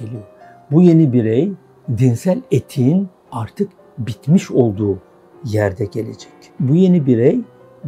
geliyor. 0.00 0.22
Bu 0.70 0.82
yeni 0.82 1.12
birey 1.12 1.52
dinsel 1.98 2.42
etiğin 2.50 3.08
artık 3.32 3.70
bitmiş 3.98 4.50
olduğu 4.50 4.98
yerde 5.44 5.84
gelecek. 5.84 6.32
Bu 6.60 6.74
yeni 6.74 7.06
birey 7.06 7.40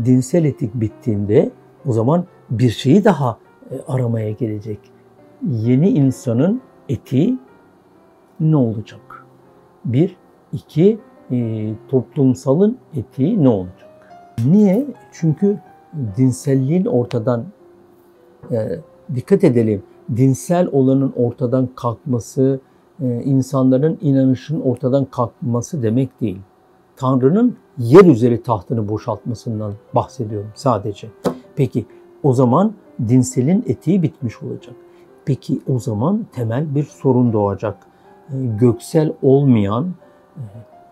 dinsel 0.05 0.45
etik 0.45 0.75
bittiğinde 0.75 1.51
o 1.87 1.93
zaman 1.93 2.25
bir 2.51 2.71
şeyi 2.71 3.05
daha 3.05 3.39
e, 3.71 3.75
aramaya 3.89 4.31
gelecek. 4.31 4.79
Yeni 5.51 5.89
insanın 5.89 6.63
etiği 6.89 7.39
ne 8.43 8.57
olacak? 8.57 9.27
Bir, 9.85 10.17
iki, 10.53 10.99
e, 11.31 11.71
toplumsalın 11.89 12.79
etiği 12.95 13.45
ne 13.45 13.49
olacak? 13.49 13.91
Niye? 14.47 14.87
Çünkü 15.13 15.59
dinselliğin 16.17 16.85
ortadan 16.85 17.45
e, 18.51 18.79
dikkat 19.15 19.45
edelim. 19.45 19.83
Dinsel 20.17 20.69
olanın 20.73 21.13
ortadan 21.17 21.69
kalkması, 21.75 22.61
e, 23.03 23.23
insanların 23.23 23.99
inanışın 24.01 24.61
ortadan 24.61 25.05
kalkması 25.05 25.83
demek 25.83 26.21
değil. 26.21 26.39
Tanrı'nın 26.97 27.57
yer 27.79 28.05
üzeri 28.05 28.43
tahtını 28.43 28.89
boşaltmasından 28.89 29.73
bahsediyorum 29.95 30.51
sadece. 30.55 31.09
Peki 31.57 31.87
o 32.23 32.33
zaman 32.33 32.73
dinselin 33.09 33.65
etiği 33.67 34.03
bitmiş 34.03 34.43
olacak. 34.43 34.75
Peki 35.25 35.61
o 35.69 35.79
zaman 35.79 36.27
temel 36.33 36.75
bir 36.75 36.85
sorun 36.85 37.33
doğacak. 37.33 37.92
E, 38.33 38.47
göksel 38.61 39.13
olmayan, 39.23 39.95
e, 40.37 40.43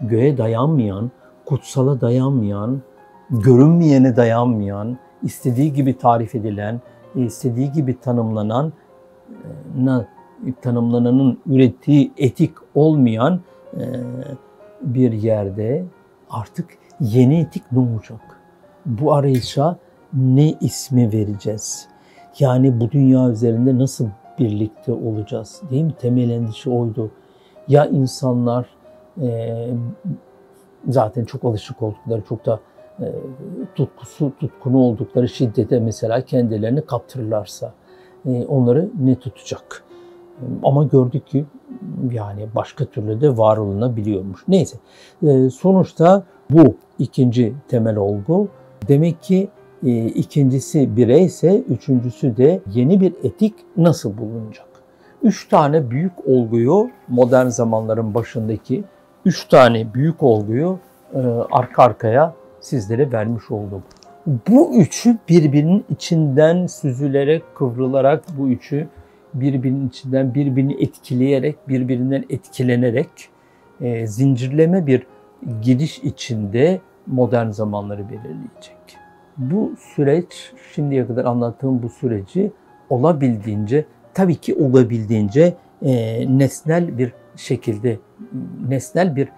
göğe 0.01 0.39
dayanmayan, 0.39 1.11
kutsala 1.45 2.01
dayanmayan, 2.01 2.83
görünmeyene 3.31 4.17
dayanmayan, 4.17 4.99
istediği 5.23 5.73
gibi 5.73 5.99
tarif 5.99 6.35
edilen, 6.35 6.81
istediği 7.15 7.73
gibi 7.73 8.01
tanımlanan, 8.01 8.73
tanımlananın 10.63 11.39
ürettiği 11.47 12.13
etik 12.17 12.55
olmayan 12.75 13.41
bir 14.83 15.13
yerde 15.13 15.85
artık 16.31 16.67
yeni 17.01 17.41
etik 17.41 17.63
ne 17.73 17.79
olacak? 17.79 18.21
Bu 18.87 19.15
arayışa 19.15 19.77
ne 20.13 20.55
ismi 20.61 21.13
vereceğiz? 21.13 21.89
Yani 22.39 22.81
bu 22.81 22.91
dünya 22.91 23.29
üzerinde 23.29 23.79
nasıl 23.79 24.09
birlikte 24.39 24.93
olacağız? 24.93 25.63
Değil 25.71 25.85
mi? 25.85 25.95
Temel 26.01 26.31
endişe 26.31 26.71
oydu. 26.71 27.11
Ya 27.71 27.87
insanlar 27.87 28.67
e, 29.23 29.69
zaten 30.89 31.25
çok 31.25 31.45
alışık 31.45 31.83
oldukları, 31.83 32.23
çok 32.29 32.47
da 32.47 32.61
e, 33.01 33.07
tutkusu, 33.75 34.33
tutkunu 34.41 34.79
oldukları 34.79 35.29
şiddete 35.29 35.81
mesela 35.81 36.21
kendilerini 36.21 36.87
kaptırırlarsa 36.87 37.73
e, 38.27 38.47
onları 38.47 38.91
ne 39.01 39.15
tutacak? 39.15 39.85
Ama 40.63 40.85
gördük 40.85 41.27
ki 41.27 41.45
yani 42.13 42.47
başka 42.55 42.85
türlü 42.85 43.21
de 43.21 43.37
var 43.37 43.57
olunabiliyormuş. 43.57 44.41
Neyse 44.49 44.79
e, 45.23 45.51
sonuçta 45.51 46.23
bu 46.51 46.77
ikinci 46.99 47.55
temel 47.69 47.97
olgu. 47.97 48.49
Demek 48.89 49.23
ki 49.23 49.49
e, 49.87 50.07
ikincisi 50.07 50.97
bireyse 50.97 51.59
üçüncüsü 51.69 52.37
de 52.37 52.61
yeni 52.75 53.01
bir 53.01 53.15
etik 53.23 53.55
nasıl 53.77 54.19
bulunacak? 54.19 54.70
Üç 55.23 55.49
tane 55.49 55.91
büyük 55.91 56.13
olguyu 56.27 56.91
modern 57.09 57.47
zamanların 57.47 58.15
başındaki 58.15 58.85
üç 59.25 59.45
tane 59.45 59.95
büyük 59.95 60.23
olguyu 60.23 60.79
e, 61.15 61.19
arka 61.51 61.83
arkaya 61.83 62.35
sizlere 62.61 63.13
vermiş 63.13 63.51
oldum. 63.51 63.83
Bu 64.49 64.77
üçü 64.77 65.19
birbirinin 65.29 65.85
içinden 65.91 66.67
süzülerek, 66.67 67.43
kıvrılarak 67.55 68.25
bu 68.39 68.49
üçü 68.49 68.89
birbirinin 69.35 69.89
içinden 69.89 70.35
birbirini 70.35 70.83
etkileyerek, 70.83 71.69
birbirinden 71.69 72.25
etkilenerek 72.31 73.09
e, 73.81 74.07
zincirleme 74.07 74.87
bir 74.87 75.07
gidiş 75.63 75.99
içinde 75.99 76.81
modern 77.07 77.51
zamanları 77.51 78.09
belirleyecek. 78.09 78.99
Bu 79.37 79.73
süreç, 79.79 80.53
şimdiye 80.75 81.07
kadar 81.07 81.25
anlattığım 81.25 81.83
bu 81.83 81.89
süreci 81.89 82.53
olabildiğince, 82.91 83.85
tabii 84.15 84.37
ki 84.37 84.55
olabildiğince 84.55 85.55
e, 85.83 86.25
nesnel 86.39 86.99
bir 86.99 87.13
şekilde, 87.37 87.99
nesnel 88.69 89.17
bir 89.17 89.29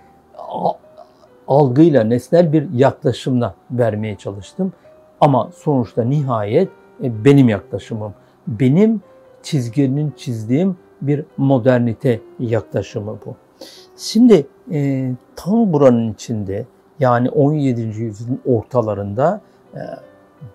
algıyla, 1.48 2.04
nesnel 2.04 2.52
bir 2.52 2.70
yaklaşımla 2.72 3.54
vermeye 3.70 4.16
çalıştım. 4.16 4.72
Ama 5.20 5.50
sonuçta 5.54 6.04
nihayet 6.04 6.68
e, 7.02 7.24
benim 7.24 7.48
yaklaşımım, 7.48 8.14
benim 8.46 9.00
çizginin 9.42 10.12
çizdiğim 10.16 10.76
bir 11.02 11.24
modernite 11.36 12.20
yaklaşımı 12.38 13.18
bu. 13.26 13.36
Şimdi 13.96 14.46
e, 14.72 15.10
tam 15.36 15.72
buranın 15.72 16.12
içinde 16.12 16.66
yani 17.00 17.30
17. 17.30 17.80
yüzyılın 17.80 18.40
ortalarında 18.46 19.40
e, 19.74 19.80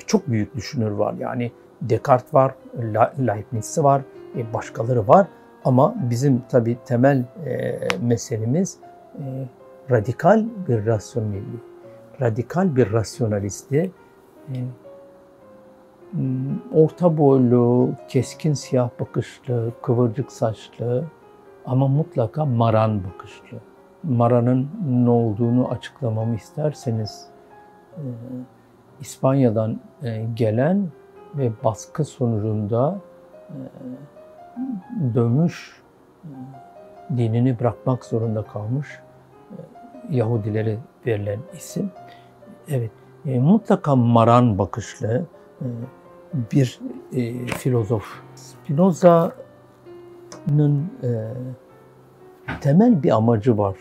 çok 0.08 0.28
büyük 0.28 0.56
düşünür 0.56 0.92
var. 0.92 1.16
Yani 1.20 1.52
Descartes 1.82 2.34
var, 2.34 2.56
Leibniz 3.20 3.78
var, 3.78 4.02
e, 4.38 4.54
başkaları 4.54 5.08
var. 5.08 5.28
Ama 5.66 5.96
bizim 6.10 6.42
tabi 6.50 6.78
temel 6.86 7.24
e, 7.46 7.80
meselemiz 8.02 8.78
e, 9.20 9.48
radikal 9.92 10.46
bir 10.68 10.86
rasyonelliği, 10.86 11.60
radikal 12.22 12.76
bir 12.76 12.94
rasyonalisti, 12.94 13.92
Hmm, 16.12 16.60
orta 16.74 17.18
boylu, 17.18 17.92
keskin 18.08 18.54
siyah 18.54 18.90
bakışlı, 19.00 19.72
kıvırcık 19.82 20.32
saçlı 20.32 21.06
ama 21.66 21.88
mutlaka 21.88 22.46
maran 22.46 23.02
bakışlı. 23.04 23.58
Maranın 24.04 24.70
ne 24.88 25.10
olduğunu 25.10 25.72
açıklamamı 25.72 26.36
isterseniz 26.36 27.30
İspanya'dan 29.00 29.80
gelen 30.34 30.88
ve 31.38 31.52
baskı 31.64 32.06
sonucunda 32.06 33.00
e, 33.50 33.56
dönmüş, 35.16 35.82
dinini 37.18 37.60
bırakmak 37.60 38.06
zorunda 38.06 38.44
kalmış 38.44 39.00
Yahudilere 40.10 40.78
verilen 41.06 41.40
isim. 41.54 41.92
Evet, 42.70 42.92
mutlaka 43.26 43.96
maran 43.96 44.58
bakışlı, 44.58 45.26
bir 46.52 46.80
e, 47.14 47.48
filozof. 47.48 48.06
Spinoza'nın 48.36 49.32
e, 51.04 51.34
temel 52.62 53.04
bir 53.04 53.12
amacı 53.12 53.58
var. 53.58 53.76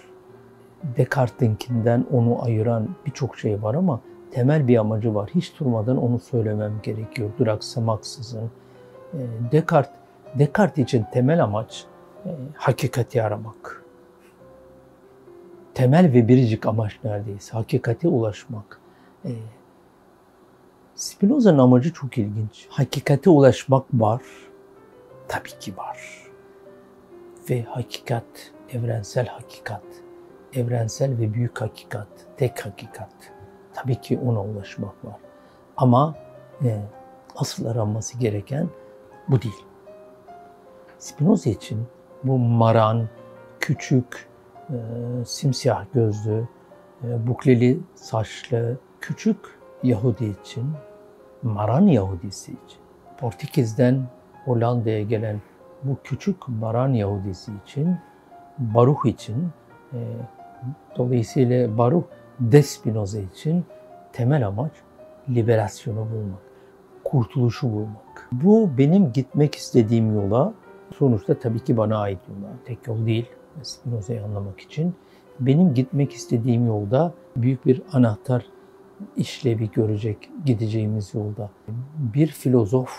Descartes'inkinden 0.97 2.05
onu 2.13 2.45
ayıran 2.45 2.89
birçok 3.07 3.39
şey 3.39 3.63
var 3.63 3.75
ama 3.75 4.01
temel 4.37 4.69
bir 4.69 4.77
amacı 4.77 5.15
var. 5.15 5.31
Hiç 5.35 5.61
durmadan 5.61 5.97
onu 5.97 6.19
söylemem 6.19 6.81
gerekiyor 6.83 7.31
duraksamaksızın. 7.39 8.51
E, 9.15 9.19
Descartes, 9.53 9.95
Descartes 10.39 10.85
için 10.85 11.05
temel 11.13 11.45
amaç 11.45 11.85
e, 12.27 12.31
hakikati 12.55 13.23
aramak. 13.23 13.85
Temel 15.75 16.13
ve 16.13 16.29
biricik 16.29 16.67
amaç 16.67 16.99
neredeyse 17.05 17.53
hakikate 17.53 18.09
ulaşmak. 18.09 18.81
E, 19.25 19.31
Spinoza'nın 20.95 21.59
amacı 21.59 21.93
çok 21.93 22.19
ilginç. 22.19 22.67
Hakikate 22.69 23.31
ulaşmak 23.31 23.85
var. 23.93 24.23
Tabii 25.29 25.59
ki 25.61 25.77
var. 25.77 25.99
Ve 27.51 27.63
hakikat, 27.63 28.53
evrensel 28.73 29.27
hakikat, 29.27 29.85
evrensel 30.55 31.19
ve 31.19 31.35
büyük 31.35 31.61
hakikat, 31.61 32.09
tek 32.37 32.67
hakikat. 32.67 33.36
Tabii 33.77 34.01
ki 34.01 34.21
ona 34.27 34.43
ulaşmak 34.43 35.05
var. 35.05 35.17
Ama 35.77 36.15
e, 36.65 36.81
asıl 37.37 37.67
aranması 37.67 38.19
gereken 38.19 38.69
bu 39.29 39.43
değil. 39.43 39.65
Spinoza 40.99 41.51
için 41.51 41.87
bu 42.25 42.39
maran, 42.39 43.09
küçük, 43.61 44.29
e, 44.71 44.77
simsiyah 45.25 45.85
gözlü, 45.95 46.49
e, 47.05 47.27
bukleli 47.27 47.81
saçlı, 47.95 48.77
küçük 49.01 49.37
Yahudi 49.83 50.35
için 50.43 50.71
Maran 51.43 51.87
Yahudisi 51.87 52.53
için, 52.53 52.81
Portekiz'den 53.19 54.03
Hollanda'ya 54.45 55.03
gelen 55.03 55.41
bu 55.83 55.97
küçük 56.05 56.49
Maran 56.49 56.93
Yahudisi 56.93 57.53
için, 57.65 57.97
Baruch 58.59 59.07
için, 59.07 59.49
e, 59.93 59.99
dolayısıyla 60.97 61.79
Baruch 61.79 62.07
Despinoza 62.41 63.19
için 63.21 63.65
temel 64.13 64.47
amaç 64.47 64.73
liberasyonu 65.29 65.99
bulmak, 65.99 66.41
kurtuluşu 67.05 67.73
bulmak. 67.73 68.29
Bu 68.33 68.71
benim 68.79 69.13
gitmek 69.13 69.55
istediğim 69.55 70.15
yola, 70.15 70.55
sonuçta 70.99 71.39
tabii 71.39 71.61
ki 71.61 71.77
bana 71.77 71.99
ait 71.99 72.19
yola, 72.29 72.53
tek 72.65 72.87
yol 72.87 73.07
değil 73.07 73.27
Spinoza'yı 73.63 74.25
anlamak 74.25 74.61
için. 74.61 74.95
Benim 75.41 75.75
gitmek 75.75 76.13
istediğim 76.13 76.67
yolda 76.67 77.13
büyük 77.37 77.67
bir 77.67 77.83
anahtar 77.93 78.47
işlevi 79.17 79.71
görecek 79.71 80.31
gideceğimiz 80.45 81.15
yolda. 81.15 81.51
Bir 81.99 82.27
filozof 82.27 82.91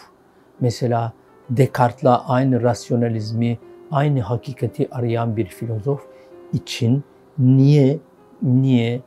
mesela 0.59 1.13
Descartes'la 1.49 2.27
aynı 2.27 2.63
rasyonalizmi, 2.63 3.57
aynı 3.91 4.21
hakikati 4.21 4.87
arayan 4.91 5.37
bir 5.37 5.45
filozof 5.45 6.07
için 6.53 7.03
niye 7.37 7.99
niye 8.41 9.01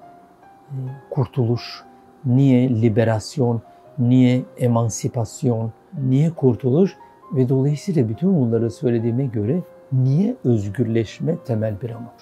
kurtuluş, 1.11 1.85
niye 2.25 2.69
liberasyon, 2.69 3.63
niye 3.99 4.43
emansipasyon, 4.59 5.73
niye 6.09 6.31
kurtuluş 6.31 6.97
ve 7.33 7.49
dolayısıyla 7.49 8.09
bütün 8.09 8.41
bunları 8.41 8.71
söylediğime 8.71 9.27
göre 9.27 9.63
niye 9.93 10.37
özgürleşme 10.45 11.37
temel 11.37 11.81
bir 11.81 11.91
amaç. 11.91 12.21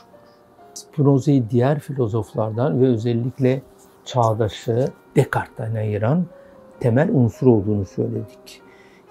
Spinoza'yı 0.75 1.51
diğer 1.51 1.81
filozoflardan 1.81 2.81
ve 2.81 2.87
özellikle 2.87 3.63
çağdaşı 4.05 4.89
Descartes'ten 5.17 5.75
ayıran 5.75 6.27
temel 6.81 7.11
unsur 7.13 7.47
olduğunu 7.47 7.85
söyledik. 7.85 8.63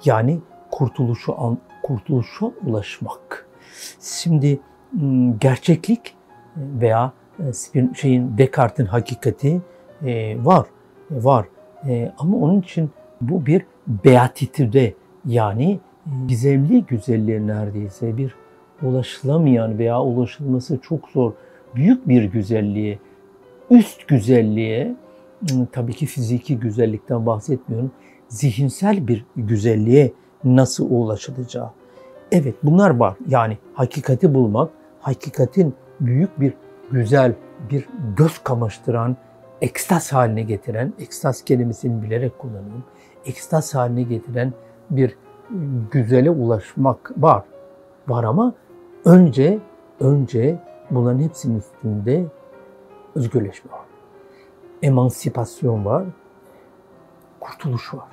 Yani 0.06 0.40
kurtuluşu 0.72 1.36
kurtuluşa 1.84 2.46
ulaşmak. 2.66 3.48
Şimdi 4.02 4.60
ıı, 5.02 5.34
gerçeklik 5.40 6.16
veya 6.58 7.14
ıı, 7.40 7.96
şeyin 7.96 8.38
Descartes'in 8.38 8.86
hakikati 8.86 9.62
e, 10.06 10.46
var, 10.46 10.68
var. 11.12 11.46
E, 11.88 12.12
ama 12.18 12.38
onun 12.38 12.62
için 12.62 12.90
bu 13.22 13.46
bir 13.46 13.66
beatitude 13.88 14.94
yani 15.26 15.80
gizemli 16.28 16.84
güzelliğe 16.84 17.48
neredeyse 17.48 18.18
bir 18.18 18.36
ulaşılamayan 18.84 19.80
veya 19.80 20.02
ulaşılması 20.02 20.78
çok 20.82 21.10
zor 21.10 21.32
büyük 21.76 22.08
bir 22.08 22.24
güzelliğe, 22.24 23.00
üst 23.70 24.08
güzelliğe, 24.08 24.96
tabii 25.72 25.94
ki 25.94 26.06
fiziki 26.06 26.60
güzellikten 26.60 27.26
bahsetmiyorum, 27.26 27.92
zihinsel 28.28 29.08
bir 29.08 29.26
güzelliğe 29.36 30.12
nasıl 30.44 30.92
ulaşılacağı. 30.92 31.70
Evet 32.32 32.56
bunlar 32.64 32.90
var. 32.90 33.16
Yani 33.28 33.58
hakikati 33.74 34.34
bulmak, 34.34 34.70
hakikatin 35.02 35.74
büyük 36.00 36.40
bir 36.40 36.54
güzel, 36.92 37.34
bir 37.72 37.88
göz 38.18 38.38
kamaştıran, 38.38 39.18
ekstaz 39.62 40.14
haline 40.14 40.42
getiren, 40.42 40.94
ekstaz 41.00 41.42
kelimesini 41.42 42.02
bilerek 42.02 42.40
kullanıyorum, 42.40 42.84
ekstaz 43.26 43.76
haline 43.76 44.04
getiren 44.04 44.54
bir 44.90 45.18
güzele 45.92 46.30
ulaşmak 46.30 47.12
var. 47.18 47.44
Var 48.08 48.24
ama 48.24 48.54
önce 49.06 49.60
önce 50.00 50.60
bunların 50.92 51.20
hepsinin 51.20 51.60
üstünde 51.60 52.26
özgürleşme 53.16 53.72
var. 53.72 53.86
Emansipasyon 54.82 55.86
var, 55.86 56.06
kurtuluş 57.40 57.94
var. 57.94 58.08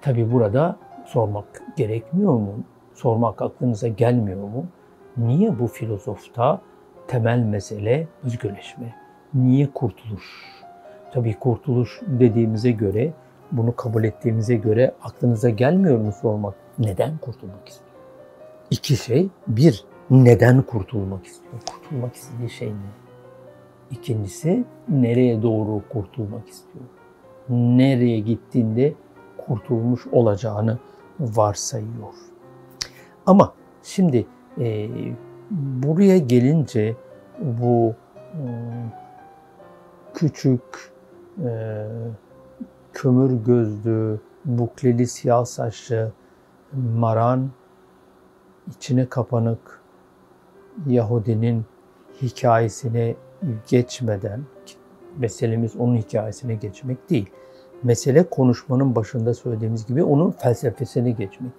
Tabi 0.00 0.32
burada 0.32 0.76
sormak 1.06 1.62
gerekmiyor 1.76 2.32
mu? 2.32 2.54
Sormak 2.94 3.42
aklınıza 3.42 3.88
gelmiyor 3.88 4.42
mu? 4.42 4.66
Niye 5.16 5.58
bu 5.58 5.66
filozofta 5.66 6.60
temel 7.08 7.38
mesele 7.38 8.08
özgürleşme? 8.24 8.94
Niye 9.34 9.68
kurtuluş? 9.74 10.24
Tabii 11.12 11.34
kurtuluş 11.34 12.00
dediğimize 12.06 12.70
göre, 12.70 13.12
bunu 13.52 13.76
kabul 13.76 14.04
ettiğimize 14.04 14.54
göre 14.56 14.94
aklınıza 15.02 15.50
gelmiyor 15.50 15.98
mu 15.98 16.12
sormak? 16.12 16.54
Neden 16.78 17.18
kurtulmak 17.18 17.68
istiyor? 17.68 17.90
İki 18.70 18.96
şey. 18.96 19.28
Bir, 19.48 19.84
neden 20.10 20.62
kurtulmak 20.62 21.26
istiyor? 21.26 21.52
Kurtulmak 21.72 22.14
istediği 22.14 22.50
şey 22.50 22.68
ne? 22.68 22.90
İkincisi, 23.90 24.64
nereye 24.88 25.42
doğru 25.42 25.82
kurtulmak 25.88 26.48
istiyor? 26.48 26.84
Nereye 27.48 28.20
gittiğinde 28.20 28.94
kurtulmuş 29.46 30.06
olacağını 30.06 30.78
varsayıyor. 31.20 32.14
Ama 33.26 33.54
şimdi 33.82 34.26
e, 34.60 34.88
buraya 35.50 36.18
gelince 36.18 36.96
bu 37.40 37.94
e, 38.32 38.44
küçük 40.14 40.92
e, 41.44 41.86
kömür 42.92 43.44
gözlü, 43.44 44.20
bukleli 44.44 45.06
siyah 45.06 45.44
saçlı 45.44 46.12
maran 46.72 47.50
içine 48.76 49.06
kapanık 49.06 49.82
Yahudinin 50.86 51.64
hikayesine 52.22 53.14
geçmeden 53.68 54.40
meselemiz 55.18 55.76
onun 55.76 55.96
hikayesine 55.96 56.54
geçmek 56.54 57.10
değil. 57.10 57.30
Mesele 57.82 58.22
konuşmanın 58.22 58.94
başında 58.94 59.34
söylediğimiz 59.34 59.86
gibi 59.86 60.04
onun 60.04 60.30
felsefesine 60.30 61.10
geçmek. 61.10 61.52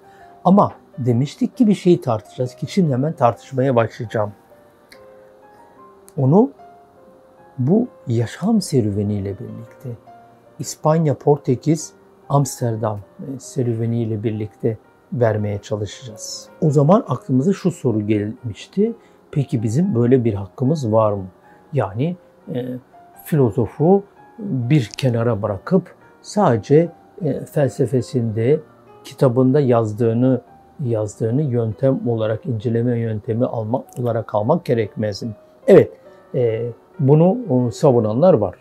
Ama 0.46 0.72
demiştik 0.98 1.58
ki 1.58 1.68
bir 1.68 1.76
şeyi 1.76 2.02
tartışacağız 2.02 2.56
ki 2.56 2.72
şimdi 2.72 2.94
hemen 2.94 3.14
tartışmaya 3.14 3.76
başlayacağım. 3.76 4.34
Onu 6.18 6.52
bu 7.58 7.88
yaşam 8.08 8.62
serüveniyle 8.62 9.40
birlikte 9.40 9.90
İspanya, 10.60 11.14
Portekiz, 11.14 11.94
Amsterdam 12.30 13.00
e, 13.20 13.40
serüveniyle 13.40 14.24
birlikte 14.24 14.78
vermeye 15.14 15.62
çalışacağız. 15.62 16.50
O 16.62 16.70
zaman 16.70 17.04
aklımıza 17.08 17.54
şu 17.54 17.72
soru 17.72 18.08
gelmişti. 18.08 18.94
Peki 19.32 19.64
bizim 19.64 19.96
böyle 19.96 20.24
bir 20.24 20.34
hakkımız 20.34 20.92
var 20.92 21.12
mı? 21.12 21.26
Yani 21.74 22.16
e, 22.54 22.66
filozofu 23.26 24.04
bir 24.40 24.86
kenara 24.98 25.42
bırakıp 25.42 25.96
sadece 26.22 26.92
e, 27.22 27.46
felsefesinde, 27.46 28.60
kitabında 29.10 29.60
yazdığını 29.60 30.42
yazdığını 30.86 31.42
yöntem 31.42 32.08
olarak, 32.08 32.46
inceleme 32.46 33.00
yöntemi 33.00 33.46
almak 33.46 33.86
olarak 34.00 34.36
almak 34.36 34.66
gerekmez? 34.66 35.24
Evet, 35.68 35.92
e, 36.36 36.72
bunu 37.00 37.38
e, 37.68 37.72
savunanlar 37.72 38.34
var. 38.34 38.56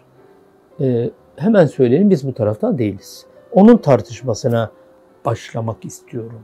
E, 0.80 1.10
hemen 1.36 1.66
söyleyelim 1.66 2.10
biz 2.10 2.26
bu 2.26 2.34
taraftan 2.34 2.78
değiliz. 2.78 3.26
Onun 3.52 3.76
tartışmasına 3.76 4.70
başlamak 5.24 5.84
istiyorum. 5.84 6.40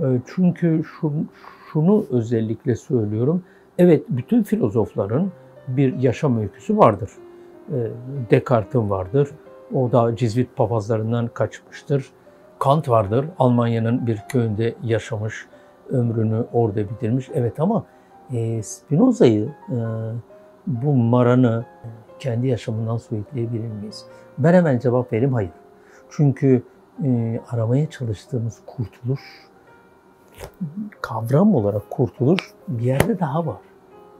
E, 0.00 0.04
çünkü 0.34 0.82
şunu, 0.84 1.24
şunu 1.72 2.06
özellikle 2.10 2.76
söylüyorum. 2.76 3.42
Evet, 3.78 4.04
bütün 4.08 4.42
filozofların 4.42 5.32
bir 5.68 5.98
yaşam 5.98 6.38
öyküsü 6.38 6.78
vardır. 6.78 7.10
E, 7.72 7.76
Descartes'in 8.30 8.90
vardır. 8.90 9.28
O 9.74 9.92
da 9.92 10.16
Cizvit 10.16 10.56
papazlarından 10.56 11.28
kaçmıştır. 11.28 12.10
Kant 12.64 12.88
vardır. 12.88 13.26
Almanya'nın 13.38 14.06
bir 14.06 14.20
köyünde 14.28 14.74
yaşamış, 14.82 15.46
ömrünü 15.88 16.46
orada 16.52 16.90
bitirmiş. 16.90 17.30
Evet 17.34 17.60
ama 17.60 17.84
e, 18.32 18.62
Spinoza'yı, 18.62 19.54
e, 19.68 19.76
bu 20.66 20.94
Maran'ı 20.94 21.64
kendi 22.18 22.46
yaşamından 22.46 22.96
soyutlayabilir 22.96 23.68
miyiz? 23.68 24.06
Ben 24.38 24.54
hemen 24.54 24.78
cevap 24.78 25.12
vereyim 25.12 25.34
hayır. 25.34 25.50
Çünkü 26.10 26.62
e, 27.04 27.40
aramaya 27.50 27.90
çalıştığımız 27.90 28.60
kurtuluş, 28.66 29.20
kavram 31.00 31.54
olarak 31.54 31.90
kurtuluş 31.90 32.54
bir 32.68 32.84
yerde 32.84 33.20
daha 33.20 33.46
var. 33.46 33.60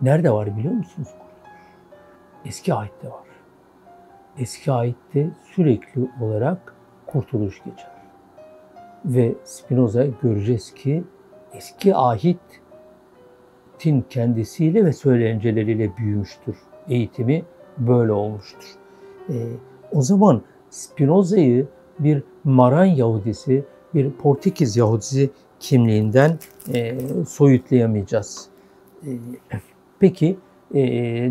Nerede 0.02 0.30
var 0.30 0.56
biliyor 0.56 0.74
musunuz 0.74 1.08
kurtuluş? 1.08 1.62
Eski 2.44 2.74
ayette 2.74 3.08
var. 3.08 3.24
Eski 4.38 4.72
ayette 4.72 5.30
sürekli 5.44 6.08
olarak 6.20 6.74
kurtuluş 7.06 7.64
geçer. 7.64 7.93
Ve 9.04 9.34
Spinoza 9.44 10.06
göreceğiz 10.22 10.74
ki 10.74 11.04
eski 11.52 11.96
ahitin 11.96 12.40
kendisiyle 14.10 14.84
ve 14.84 14.92
söylenceleriyle 14.92 15.96
büyümüştür. 15.96 16.56
Eğitimi 16.88 17.44
böyle 17.78 18.12
olmuştur. 18.12 18.74
E, 19.28 19.34
o 19.92 20.02
zaman 20.02 20.42
Spinoza'yı 20.70 21.66
bir 21.98 22.22
Maran 22.44 22.84
Yahudisi, 22.84 23.64
bir 23.94 24.10
Portekiz 24.10 24.76
Yahudisi 24.76 25.30
kimliğinden 25.60 26.38
e, 26.74 26.98
soyutlayamayacağız. 27.28 28.48
E, 29.06 29.10
peki 30.00 30.36
e, 30.74 30.82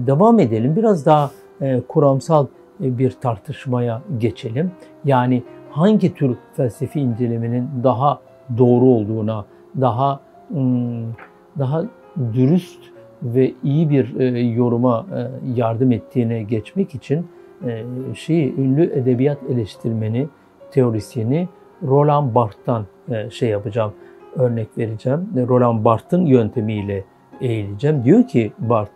devam 0.07 0.39
edelim. 0.39 0.75
Biraz 0.75 1.05
daha 1.05 1.31
e, 1.61 1.81
kuramsal 1.87 2.47
e, 2.83 2.97
bir 2.97 3.11
tartışmaya 3.11 4.01
geçelim. 4.17 4.71
Yani 5.05 5.43
hangi 5.73 6.13
tür 6.13 6.35
felsefi 6.53 6.99
incelemenin 6.99 7.69
daha 7.83 8.19
doğru 8.57 8.85
olduğuna, 8.85 9.45
daha 9.81 10.19
daha 11.59 11.83
dürüst 12.33 12.79
ve 13.23 13.53
iyi 13.63 13.89
bir 13.89 14.19
e, 14.19 14.39
yoruma 14.39 15.05
e, 15.15 15.29
yardım 15.55 15.91
ettiğine 15.91 16.43
geçmek 16.43 16.95
için 16.95 17.27
şeyi 18.15 18.55
ünlü 18.57 18.83
edebiyat 18.83 19.37
eleştirmeni, 19.49 20.27
teorisyeni 20.71 21.47
Roland 21.83 22.35
Barthes'tan 22.35 22.85
şey 23.29 23.49
yapacağım, 23.49 23.93
örnek 24.35 24.77
vereceğim. 24.77 25.29
Roland 25.35 25.85
Barthes'ın 25.85 26.25
yöntemiyle 26.25 27.03
eğileceğim. 27.41 28.03
Diyor 28.03 28.27
ki 28.27 28.51
Barthes, 28.59 28.95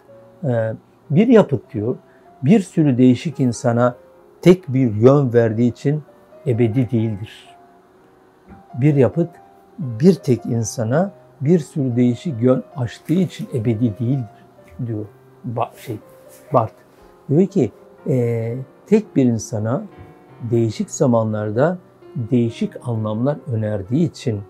bir 1.09 1.27
yapıt 1.27 1.73
diyor 1.73 1.95
bir 2.43 2.59
sürü 2.59 2.97
değişik 2.97 3.39
insana 3.39 3.95
tek 4.41 4.73
bir 4.73 4.95
yön 4.95 5.33
verdiği 5.33 5.71
için 5.71 6.03
ebedi 6.47 6.91
değildir. 6.91 7.55
Bir 8.81 8.95
yapıt 8.95 9.29
bir 9.79 10.13
tek 10.13 10.45
insana 10.45 11.11
bir 11.41 11.59
sürü 11.59 11.95
değişik 11.95 12.41
yön 12.41 12.63
açtığı 12.75 13.13
için 13.13 13.49
ebedi 13.53 13.99
değildir 13.99 14.45
diyor 14.87 15.05
şey 15.77 15.97
Bart. 16.53 16.73
Diyor 17.29 17.47
ki 17.47 17.71
e, 18.07 18.57
tek 18.85 19.15
bir 19.15 19.25
insana 19.25 19.83
değişik 20.51 20.91
zamanlarda 20.91 21.77
değişik 22.15 22.87
anlamlar 22.87 23.37
önerdiği 23.47 24.09
için 24.09 24.41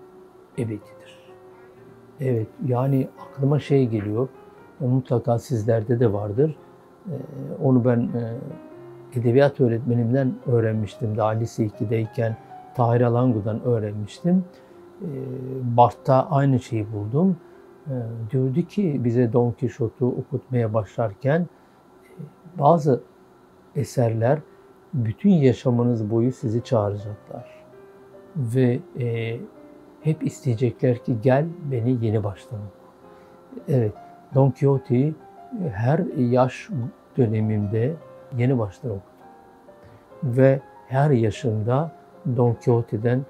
ebedidir. 0.58 1.18
Evet 2.20 2.48
yani 2.66 3.08
aklıma 3.20 3.60
şey 3.60 3.86
geliyor. 3.88 4.28
Mutlaka 4.80 5.38
sizlerde 5.38 6.00
de 6.00 6.12
vardır 6.12 6.56
ee, 7.08 7.12
onu 7.62 7.84
ben 7.84 7.98
e, 8.00 8.34
edebiyat 9.18 9.60
öğretmenimden 9.60 10.34
öğrenmiştim. 10.46 11.16
Daha 11.16 11.30
lise 11.30 11.66
2'deyken 11.66 12.36
Tahir 12.74 13.00
Alangu'dan 13.00 13.62
öğrenmiştim. 13.62 14.44
Ee, 15.02 15.06
Bart'ta 15.62 16.28
aynı 16.30 16.60
şeyi 16.60 16.92
buldum. 16.92 17.36
Ee, 17.86 17.92
diyordu 18.30 18.62
ki 18.62 19.00
bize 19.04 19.32
Don 19.32 19.50
Quixote'u 19.50 20.08
okutmaya 20.08 20.74
başlarken 20.74 21.40
e, 21.40 21.48
bazı 22.58 23.00
eserler 23.76 24.38
bütün 24.94 25.30
yaşamınız 25.30 26.10
boyu 26.10 26.32
sizi 26.32 26.64
çağıracaklar. 26.64 27.64
Ve 28.36 28.80
e, 28.98 29.36
hep 30.00 30.22
isteyecekler 30.22 31.04
ki 31.04 31.16
gel 31.22 31.46
beni 31.70 32.04
yeni 32.06 32.24
baştan 32.24 32.58
Evet, 33.68 33.92
Don 34.34 34.50
Quixote'yi 34.50 35.14
her 35.72 35.98
yaş 36.16 36.68
dönemimde 37.16 37.94
yeni 38.36 38.58
baştan. 38.58 38.90
Ve 40.22 40.60
her 40.88 41.10
yaşında 41.10 41.92
Don 42.36 42.52
Quixote'den 42.52 43.24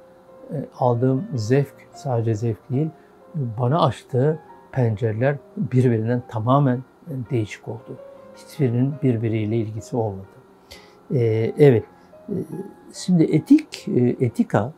e, 0.51 0.57
aldığım 0.79 1.25
zevk, 1.35 1.75
sadece 1.95 2.35
zevk 2.35 2.71
değil, 2.71 2.89
bana 3.35 3.81
açtığı 3.85 4.39
pencereler 4.73 5.37
birbirinden 5.57 6.23
tamamen 6.29 6.83
değişik 7.31 7.69
oldu. 7.69 7.97
Hiçbirinin 8.37 8.95
birbiriyle 9.03 9.57
ilgisi 9.57 9.97
olmadı. 9.97 10.27
Ee, 11.15 11.53
evet, 11.59 11.85
e, 12.29 12.35
şimdi 12.93 13.25
etik, 13.25 13.89
e, 13.89 14.17
etika 14.21 14.73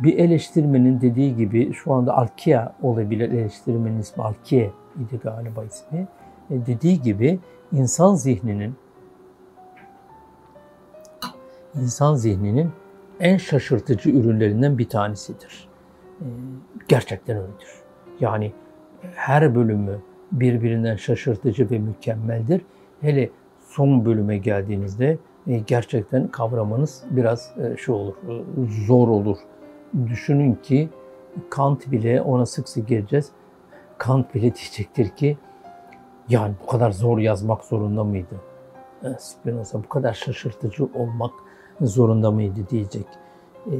bir 0.00 0.18
eleştirmenin 0.18 1.00
dediği 1.00 1.36
gibi 1.36 1.72
şu 1.72 1.92
anda 1.92 2.16
Alkia 2.16 2.72
olabilir 2.82 3.32
eleştirmenin 3.32 3.98
ismi 3.98 4.22
Alkie 4.24 4.70
idi 4.96 5.20
galiba 5.22 5.64
ismi. 5.64 6.06
Dediği 6.50 7.02
gibi 7.02 7.38
insan 7.72 8.14
zihninin 8.14 8.74
insan 11.74 12.14
zihninin 12.14 12.70
en 13.20 13.36
şaşırtıcı 13.36 14.10
ürünlerinden 14.10 14.78
bir 14.78 14.88
tanesidir. 14.88 15.68
Ee, 16.20 16.24
gerçekten 16.88 17.36
öyledir. 17.36 17.68
Yani 18.20 18.52
her 19.14 19.54
bölümü 19.54 19.98
birbirinden 20.32 20.96
şaşırtıcı 20.96 21.70
ve 21.70 21.78
mükemmeldir. 21.78 22.62
Hele 23.00 23.30
son 23.60 24.04
bölüme 24.04 24.38
geldiğinizde 24.38 25.18
e, 25.46 25.58
gerçekten 25.58 26.28
kavramanız 26.28 27.04
biraz 27.10 27.52
e, 27.58 27.76
şu 27.76 27.92
olur, 27.92 28.14
e, 28.28 28.42
zor 28.86 29.08
olur. 29.08 29.38
Düşünün 30.08 30.54
ki 30.54 30.88
Kant 31.50 31.90
bile 31.90 32.22
ona 32.22 32.46
sık 32.46 32.68
sık 32.68 32.88
geleceğiz. 32.88 33.30
Kant 33.98 34.34
bile 34.34 34.42
diyecektir 34.42 35.08
ki 35.08 35.38
yani 36.28 36.54
bu 36.62 36.66
kadar 36.66 36.90
zor 36.90 37.18
yazmak 37.18 37.64
zorunda 37.64 38.04
mıydı? 38.04 38.40
Spinoza 39.18 39.78
bu 39.78 39.88
kadar 39.88 40.12
şaşırtıcı 40.12 40.84
olmak 40.94 41.30
zorunda 41.80 42.30
mıydı 42.30 42.60
diyecek. 42.70 43.06
E, 43.66 43.76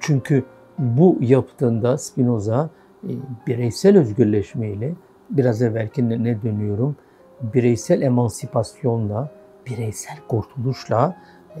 çünkü 0.00 0.44
bu 0.78 1.18
yaptığında 1.20 1.98
Spinoza 1.98 2.70
e, 3.04 3.10
bireysel 3.46 3.98
özgürleşmeyle 3.98 4.94
biraz 5.30 5.62
evvelki 5.62 6.08
ne 6.08 6.42
dönüyorum? 6.42 6.96
Bireysel 7.40 8.02
emancipasyonla, 8.02 9.30
bireysel 9.66 10.16
kurtuluşla 10.28 11.16
e, 11.56 11.60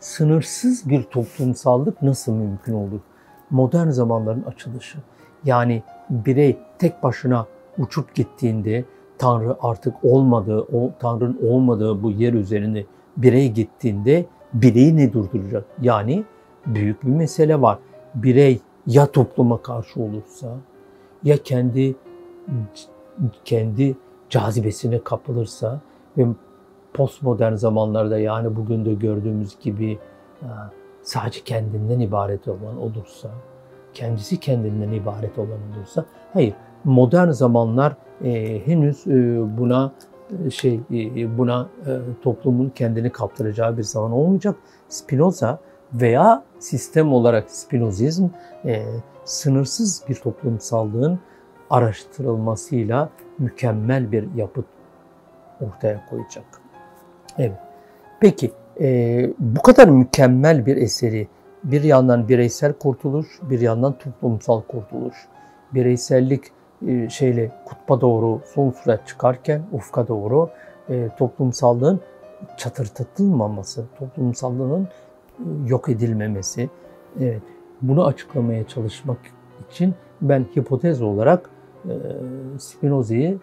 sınırsız 0.00 0.88
bir 0.88 1.02
toplumsallık 1.02 2.02
nasıl 2.02 2.32
mümkün 2.32 2.72
olur? 2.72 3.00
Modern 3.50 3.88
zamanların 3.88 4.42
açılışı. 4.42 4.98
Yani 5.44 5.82
birey 6.10 6.58
tek 6.78 7.02
başına 7.02 7.46
uçup 7.78 8.14
gittiğinde 8.14 8.84
Tanrı 9.18 9.56
artık 9.60 9.94
olmadığı, 10.02 10.60
o 10.60 10.90
Tanrı'nın 11.00 11.38
olmadığı 11.48 12.02
bu 12.02 12.10
yer 12.10 12.32
üzerinde 12.32 12.86
birey 13.16 13.52
gittiğinde 13.52 14.26
bireyi 14.52 14.96
ne 14.96 15.12
durduracak? 15.12 15.64
Yani 15.82 16.24
büyük 16.66 17.04
bir 17.04 17.10
mesele 17.10 17.60
var. 17.60 17.78
Birey 18.14 18.60
ya 18.86 19.06
topluma 19.06 19.62
karşı 19.62 20.00
olursa 20.02 20.56
ya 21.24 21.36
kendi 21.36 21.94
kendi 23.44 23.96
cazibesine 24.30 25.04
kapılırsa 25.04 25.80
ve 26.18 26.26
postmodern 26.94 27.54
zamanlarda 27.54 28.18
yani 28.18 28.56
bugün 28.56 28.84
de 28.84 28.94
gördüğümüz 28.94 29.58
gibi 29.60 29.98
e, 30.42 30.48
sadece 31.02 31.40
kendinden 31.40 32.00
ibaret 32.00 32.48
olan 32.48 32.76
olursa, 32.78 33.30
kendisi 33.94 34.40
kendinden 34.40 34.92
ibaret 34.92 35.38
olan 35.38 35.58
olursa, 35.72 36.04
hayır 36.32 36.54
modern 36.86 37.30
zamanlar 37.30 37.96
e, 38.24 38.60
henüz 38.66 39.06
e, 39.06 39.38
buna 39.58 39.92
e, 40.46 40.50
şey 40.50 40.80
e, 40.90 41.38
buna 41.38 41.68
e, 41.86 41.90
toplumun 42.22 42.72
kendini 42.74 43.10
kaptıracağı 43.10 43.78
bir 43.78 43.82
zaman 43.82 44.12
olmayacak. 44.12 44.56
Spinoza 44.88 45.58
veya 45.94 46.44
sistem 46.58 47.12
olarak 47.12 47.50
Spinozizm 47.50 48.28
sınırsız 49.24 50.04
bir 50.08 50.14
toplumsallığın 50.14 51.18
araştırılmasıyla 51.70 53.10
mükemmel 53.38 54.12
bir 54.12 54.34
yapıt 54.34 54.64
ortaya 55.60 56.06
koyacak. 56.10 56.44
Evet. 57.38 57.58
Peki 58.20 58.52
bu 59.38 59.62
kadar 59.62 59.88
mükemmel 59.88 60.66
bir 60.66 60.76
eseri 60.76 61.28
bir 61.64 61.82
yandan 61.82 62.28
bireysel 62.28 62.72
kurtuluş, 62.72 63.26
bir 63.42 63.60
yandan 63.60 63.98
toplumsal 63.98 64.60
kurtuluş. 64.60 65.16
Bireysellik 65.74 66.44
şeyle 67.08 67.50
kutba 67.64 68.00
doğru 68.00 68.40
son 68.54 68.70
sürat 68.70 69.06
çıkarken 69.06 69.62
ufka 69.72 70.08
doğru 70.08 70.50
e, 70.88 71.08
toplumsallığın 71.18 72.00
çatırtatılmaması, 72.56 73.84
toplumsallığın 73.98 74.82
e, 74.82 74.88
yok 75.66 75.88
edilmemesi. 75.88 76.70
Evet, 77.20 77.42
bunu 77.82 78.06
açıklamaya 78.06 78.66
çalışmak 78.66 79.18
için 79.70 79.94
ben 80.20 80.46
hipotez 80.56 81.02
olarak 81.02 81.50
e, 81.84 81.92
Spinoza'yı 82.58 83.38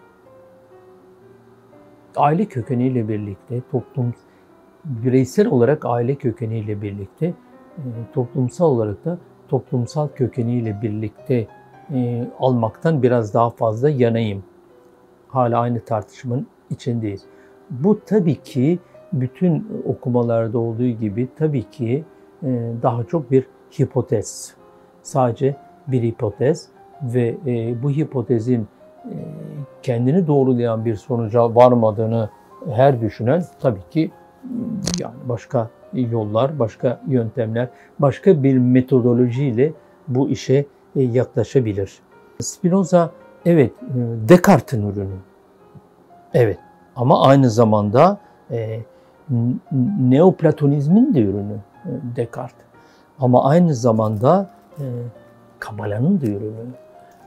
aile 2.16 2.44
kökeniyle 2.44 3.08
birlikte, 3.08 3.60
toplum 3.72 4.14
bireysel 4.84 5.46
olarak 5.46 5.84
aile 5.84 6.14
kökeniyle 6.14 6.82
birlikte, 6.82 7.26
e, 7.26 7.82
toplumsal 8.14 8.66
olarak 8.66 9.04
da 9.04 9.18
toplumsal 9.48 10.08
kökeniyle 10.08 10.82
birlikte 10.82 11.46
e, 11.92 12.28
almaktan 12.38 13.02
biraz 13.02 13.34
daha 13.34 13.50
fazla 13.50 13.90
yanayım. 13.90 14.42
Hala 15.28 15.60
aynı 15.60 15.80
tartışmanın 15.80 16.46
içindeyiz. 16.70 17.24
Bu 17.70 18.00
tabii 18.06 18.42
ki 18.42 18.78
bütün 19.12 19.82
okumalarda 19.88 20.58
olduğu 20.58 20.86
gibi 20.88 21.28
tabii 21.38 21.70
ki 21.70 22.04
e, 22.42 22.72
daha 22.82 23.04
çok 23.04 23.30
bir 23.30 23.46
hipotez. 23.78 24.54
Sadece 25.02 25.56
bir 25.86 26.02
hipotez 26.02 26.68
ve 27.02 27.34
e, 27.46 27.82
bu 27.82 27.90
hipotezin 27.90 28.68
kendini 29.82 30.26
doğrulayan 30.26 30.84
bir 30.84 30.94
sonuca 30.94 31.54
varmadığını 31.54 32.30
her 32.70 33.00
düşünen 33.00 33.44
tabii 33.60 33.90
ki 33.90 34.10
yani 35.00 35.14
başka 35.28 35.70
yollar, 35.92 36.58
başka 36.58 37.00
yöntemler, 37.08 37.68
başka 37.98 38.42
bir 38.42 38.58
metodolojiyle 38.58 39.72
bu 40.08 40.28
işe 40.28 40.66
yaklaşabilir. 41.02 41.98
Spinoza 42.40 43.10
evet 43.46 43.72
e, 43.82 44.28
Descartes'in 44.28 44.90
ürünü. 44.90 45.16
Evet 46.34 46.58
ama 46.96 47.22
aynı 47.22 47.50
zamanda 47.50 48.18
e, 48.50 48.80
Neoplatonizmin 50.00 51.14
de 51.14 51.20
ürünü 51.20 51.56
e, 51.84 51.90
Descartes. 52.16 52.64
Ama 53.18 53.44
aynı 53.44 53.74
zamanda 53.74 54.50
e, 54.78 54.84
Kabala'nın 55.58 56.20
da 56.20 56.26
ürünü. 56.26 56.66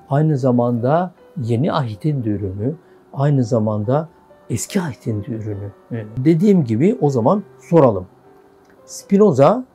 Aynı 0.09 0.37
zamanda 0.37 1.11
yeni 1.41 1.73
ahitin 1.73 2.23
de 2.23 2.29
ürünü. 2.29 2.75
Aynı 3.13 3.43
zamanda 3.43 4.09
eski 4.49 4.81
ahitin 4.81 5.23
de 5.23 5.31
ürünü. 5.31 5.71
E, 5.91 6.05
dediğim 6.17 6.63
gibi 6.63 6.97
o 7.01 7.09
zaman 7.09 7.43
soralım. 7.59 8.05
Spinoza'yı 8.85 9.65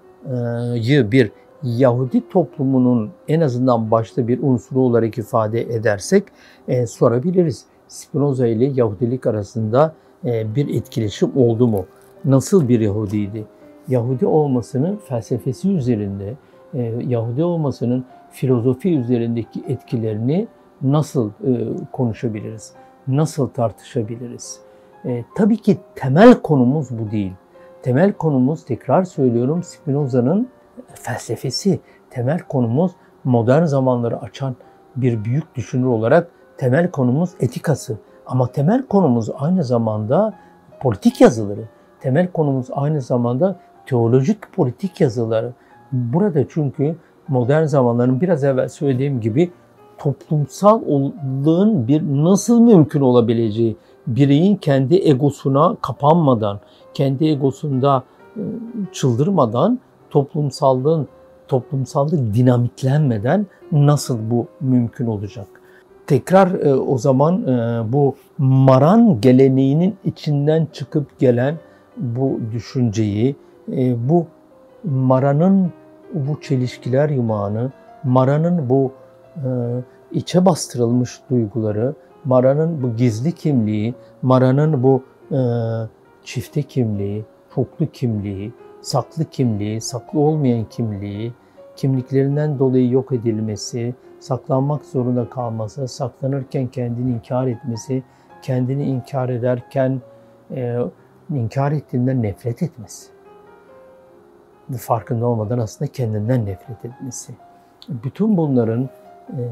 bir 1.12 1.32
Yahudi 1.62 2.28
toplumunun 2.28 3.10
en 3.28 3.40
azından 3.40 3.90
başta 3.90 4.28
bir 4.28 4.42
unsuru 4.42 4.80
olarak 4.80 5.18
ifade 5.18 5.60
edersek 5.60 6.24
e, 6.68 6.86
sorabiliriz. 6.86 7.64
Spinoza 7.88 8.46
ile 8.46 8.64
Yahudilik 8.64 9.26
arasında 9.26 9.94
e, 10.24 10.54
bir 10.54 10.74
etkileşim 10.74 11.36
oldu 11.36 11.66
mu? 11.66 11.86
Nasıl 12.24 12.68
bir 12.68 12.80
Yahudiydi? 12.80 13.44
Yahudi 13.88 14.26
olmasının 14.26 14.96
felsefesi 14.96 15.70
üzerinde, 15.70 16.34
e, 16.74 16.82
Yahudi 17.06 17.44
olmasının 17.44 18.04
filozofi 18.30 18.98
üzerindeki 18.98 19.64
etkilerini 19.68 20.48
nasıl 20.82 21.30
e, 21.30 21.68
konuşabiliriz? 21.92 22.72
Nasıl 23.08 23.48
tartışabiliriz? 23.48 24.60
E, 25.04 25.24
tabii 25.36 25.56
ki 25.56 25.76
temel 25.94 26.34
konumuz 26.34 26.88
bu 26.90 27.10
değil. 27.10 27.32
Temel 27.82 28.12
konumuz 28.12 28.64
tekrar 28.64 29.04
söylüyorum 29.04 29.62
Spinoza'nın 29.62 30.48
felsefesi, 30.94 31.80
temel 32.10 32.38
konumuz 32.38 32.92
modern 33.24 33.64
zamanları 33.64 34.20
açan 34.20 34.56
bir 34.96 35.24
büyük 35.24 35.54
düşünür 35.54 35.86
olarak 35.86 36.28
temel 36.58 36.90
konumuz 36.90 37.30
etikası. 37.40 37.98
Ama 38.26 38.46
temel 38.46 38.86
konumuz 38.86 39.30
aynı 39.38 39.64
zamanda 39.64 40.34
politik 40.80 41.20
yazıları. 41.20 41.68
Temel 42.00 42.32
konumuz 42.32 42.66
aynı 42.72 43.00
zamanda 43.00 43.56
teolojik 43.86 44.52
politik 44.52 45.00
yazıları. 45.00 45.52
Burada 45.92 46.48
çünkü 46.48 46.96
modern 47.28 47.64
zamanların 47.64 48.20
biraz 48.20 48.44
evvel 48.44 48.68
söylediğim 48.68 49.20
gibi 49.20 49.50
toplumsallığın 49.98 51.88
bir 51.88 52.02
nasıl 52.02 52.60
mümkün 52.60 53.00
olabileceği, 53.00 53.76
bireyin 54.06 54.56
kendi 54.56 54.94
egosuna 54.94 55.76
kapanmadan, 55.82 56.60
kendi 56.94 57.24
egosunda 57.24 58.02
ıı, 58.36 58.44
çıldırmadan 58.92 59.78
toplumsallığın 60.12 61.08
toplumsallık 61.48 62.34
dinamiklenmeden 62.34 63.46
nasıl 63.72 64.30
bu 64.30 64.46
mümkün 64.60 65.06
olacak? 65.06 65.46
Tekrar 66.06 66.60
e, 66.60 66.74
o 66.74 66.98
zaman 66.98 67.42
e, 67.42 67.82
bu 67.92 68.14
Maran 68.38 69.20
geleneğinin 69.20 69.96
içinden 70.04 70.68
çıkıp 70.72 71.18
gelen 71.18 71.54
bu 71.96 72.40
düşünceyi, 72.52 73.36
e, 73.72 74.08
bu 74.08 74.26
Mara'nın 74.84 75.72
bu 76.14 76.40
çelişkiler 76.40 77.08
yumağını, 77.08 77.72
Mara'nın 78.04 78.70
bu 78.70 78.92
e, 79.36 79.48
içe 80.12 80.44
bastırılmış 80.46 81.20
duyguları, 81.30 81.94
Mara'nın 82.24 82.82
bu 82.82 82.96
gizli 82.96 83.32
kimliği, 83.32 83.94
Mara'nın 84.22 84.82
bu 84.82 85.02
e, 85.32 85.40
çifte 86.24 86.62
kimliği, 86.62 87.24
çoklu 87.54 87.86
kimliği, 87.86 88.52
saklı 88.82 89.24
kimliği, 89.24 89.80
saklı 89.80 90.20
olmayan 90.20 90.64
kimliği, 90.64 91.32
kimliklerinden 91.76 92.58
dolayı 92.58 92.90
yok 92.90 93.12
edilmesi, 93.12 93.94
saklanmak 94.20 94.84
zorunda 94.84 95.30
kalması, 95.30 95.88
saklanırken 95.88 96.66
kendini 96.66 97.10
inkar 97.10 97.46
etmesi, 97.46 98.02
kendini 98.42 98.84
inkar 98.84 99.28
ederken 99.28 100.00
e, 100.50 100.78
inkar 101.30 101.72
ettiğinden 101.72 102.22
nefret 102.22 102.62
etmesi. 102.62 103.12
Bu 104.68 104.76
farkında 104.76 105.26
olmadan 105.26 105.58
aslında 105.58 105.92
kendinden 105.92 106.46
nefret 106.46 106.84
etmesi. 106.84 107.34
Bütün 107.88 108.36
bunların 108.36 108.88
e, 109.30 109.42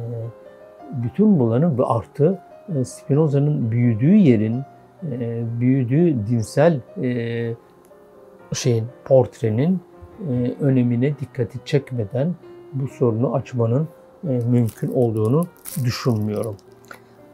bütün 0.92 1.38
bunların 1.38 1.78
ve 1.78 1.84
artı 1.84 2.38
e, 2.76 2.84
Spinoza'nın 2.84 3.70
büyüdüğü 3.70 4.14
yerin, 4.14 4.62
e, 5.02 5.42
büyüdüğü 5.60 6.26
dinsel 6.26 6.80
e, 7.02 7.54
şeyin 8.54 8.84
portrenin 9.04 9.80
önemine 10.60 11.18
dikkati 11.18 11.58
çekmeden 11.64 12.34
bu 12.72 12.88
sorunu 12.88 13.34
açmanın 13.34 13.88
mümkün 14.22 14.92
olduğunu 14.92 15.46
düşünmüyorum. 15.84 16.56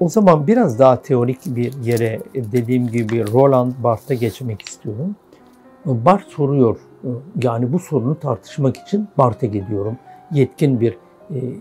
O 0.00 0.08
zaman 0.08 0.46
biraz 0.46 0.78
daha 0.78 1.02
teorik 1.02 1.38
bir 1.46 1.72
yere 1.84 2.20
dediğim 2.34 2.86
gibi 2.86 3.32
Roland 3.32 3.72
Barthes'a 3.82 4.14
geçmek 4.14 4.62
istiyorum. 4.62 5.16
Barthes 5.84 6.32
soruyor, 6.32 6.78
yani 7.42 7.72
bu 7.72 7.78
sorunu 7.78 8.18
tartışmak 8.18 8.76
için 8.76 9.08
Barthes'e 9.18 9.46
gidiyorum. 9.46 9.96
Yetkin 10.32 10.80
bir 10.80 10.98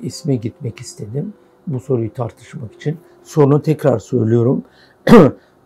isme 0.01 0.35
gitmek 0.35 0.79
istedim 0.79 1.33
bu 1.67 1.79
soruyu 1.79 2.13
tartışmak 2.13 2.73
için. 2.73 2.97
Sorunu 3.23 3.61
tekrar 3.61 3.99
söylüyorum. 3.99 4.63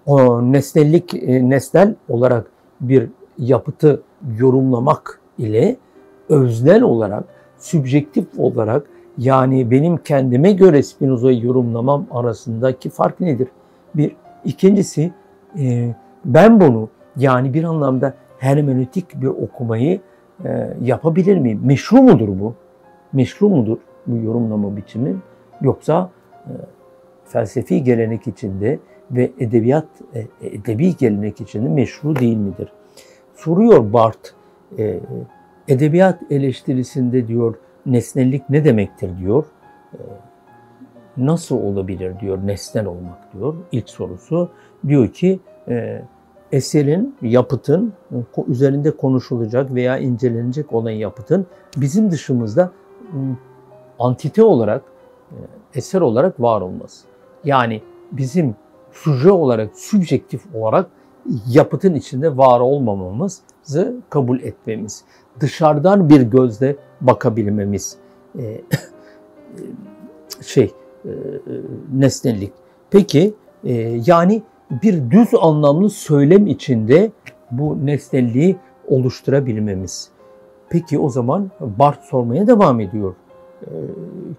o 0.06 0.42
nesnellik, 0.52 1.14
e, 1.14 1.50
nesnel 1.50 1.96
olarak 2.10 2.52
bir 2.82 3.10
yapıtı 3.40 4.02
yorumlamak 4.38 5.22
ile 5.38 5.76
öznel 6.30 6.82
olarak, 6.82 7.24
sübjektif 7.58 8.26
olarak 8.38 8.88
yani 9.18 9.72
benim 9.72 9.98
kendime 9.98 10.52
göre 10.52 10.84
Spinoza'yı 10.84 11.46
yorumlamam 11.46 12.06
arasındaki 12.12 12.90
fark 12.90 13.20
nedir? 13.20 13.48
Bir. 13.96 14.16
ikincisi 14.46 15.12
e, 15.60 15.96
ben 16.26 16.62
bunu 16.62 16.90
yani 17.18 17.54
bir 17.54 17.64
anlamda 17.64 18.14
hermenötik 18.38 19.22
bir 19.22 19.28
okumayı 19.28 20.00
e, 20.46 20.74
yapabilir 20.82 21.38
miyim? 21.38 21.62
Meşru 21.64 22.02
mudur 22.02 22.28
bu? 22.28 22.54
Meşru 23.14 23.50
mudur 23.50 23.78
bu 24.08 24.18
yorumlama 24.26 24.78
biçimi? 24.78 25.16
Yoksa 25.62 26.10
e, 26.46 26.52
felsefi 27.26 27.84
gelenek 27.84 28.28
içinde 28.28 28.80
ve 29.12 29.32
edebiyat 29.40 29.88
edebi 30.42 30.98
gelenek 30.98 31.42
içinde 31.42 31.70
meşru 31.70 32.16
değil 32.16 32.38
midir? 32.38 32.70
Soruyor 33.44 33.94
Barth, 33.94 34.30
e, 34.78 35.00
edebiyat 35.68 36.32
eleştirisinde 36.32 37.28
diyor 37.28 37.56
nesnellik 37.86 38.50
ne 38.50 38.66
demektir 38.66 39.18
diyor. 39.18 39.46
E, 39.94 39.98
nasıl 41.18 41.56
olabilir 41.56 42.20
diyor 42.20 42.40
nesnel 42.44 42.86
olmak 42.86 43.34
diyor 43.34 43.56
ilk 43.72 43.90
sorusu. 43.90 44.50
Diyor 44.88 45.08
ki 45.08 45.40
e, 45.68 46.02
eserin, 46.52 47.16
yapıtın 47.22 47.94
üzerinde 48.48 48.92
konuşulacak 48.92 49.74
veya 49.76 49.98
incelenecek 49.98 50.74
olan 50.74 50.92
yapıtın 50.92 51.46
bizim 51.78 52.12
dışımızda 52.12 52.72
antite 54.00 54.44
olarak 54.44 54.84
e, 55.32 55.38
eser 55.76 56.02
olarak 56.02 56.42
var 56.42 56.62
olması. 56.62 57.08
Yani 57.44 57.82
bizim 58.12 58.56
suje 58.92 59.32
olarak, 59.32 59.70
subjektif 59.76 60.56
olarak 60.56 60.90
yapıtın 61.48 61.96
içinde 61.96 62.38
var 62.38 62.60
olmamamızı 62.60 63.96
kabul 64.10 64.40
etmemiz. 64.40 65.04
Dışarıdan 65.40 66.10
bir 66.10 66.22
gözle 66.22 66.76
bakabilmemiz. 67.02 67.98
E, 68.40 68.62
şey, 70.42 70.74
e, 71.06 71.12
nesnelik. 71.94 72.52
Peki, 72.92 73.34
yani 74.06 74.44
bir 74.84 75.12
düz 75.12 75.30
anlamlı 75.42 75.90
söylem 75.90 76.48
içinde 76.48 77.12
bu 77.52 77.86
nesnelliği 77.86 78.58
oluşturabilmemiz. 78.88 80.10
Peki 80.70 81.00
o 81.00 81.10
zaman 81.10 81.52
Bart 81.60 82.04
sormaya 82.04 82.48
devam 82.48 82.80
ediyor. 82.80 83.16
E, 83.62 83.68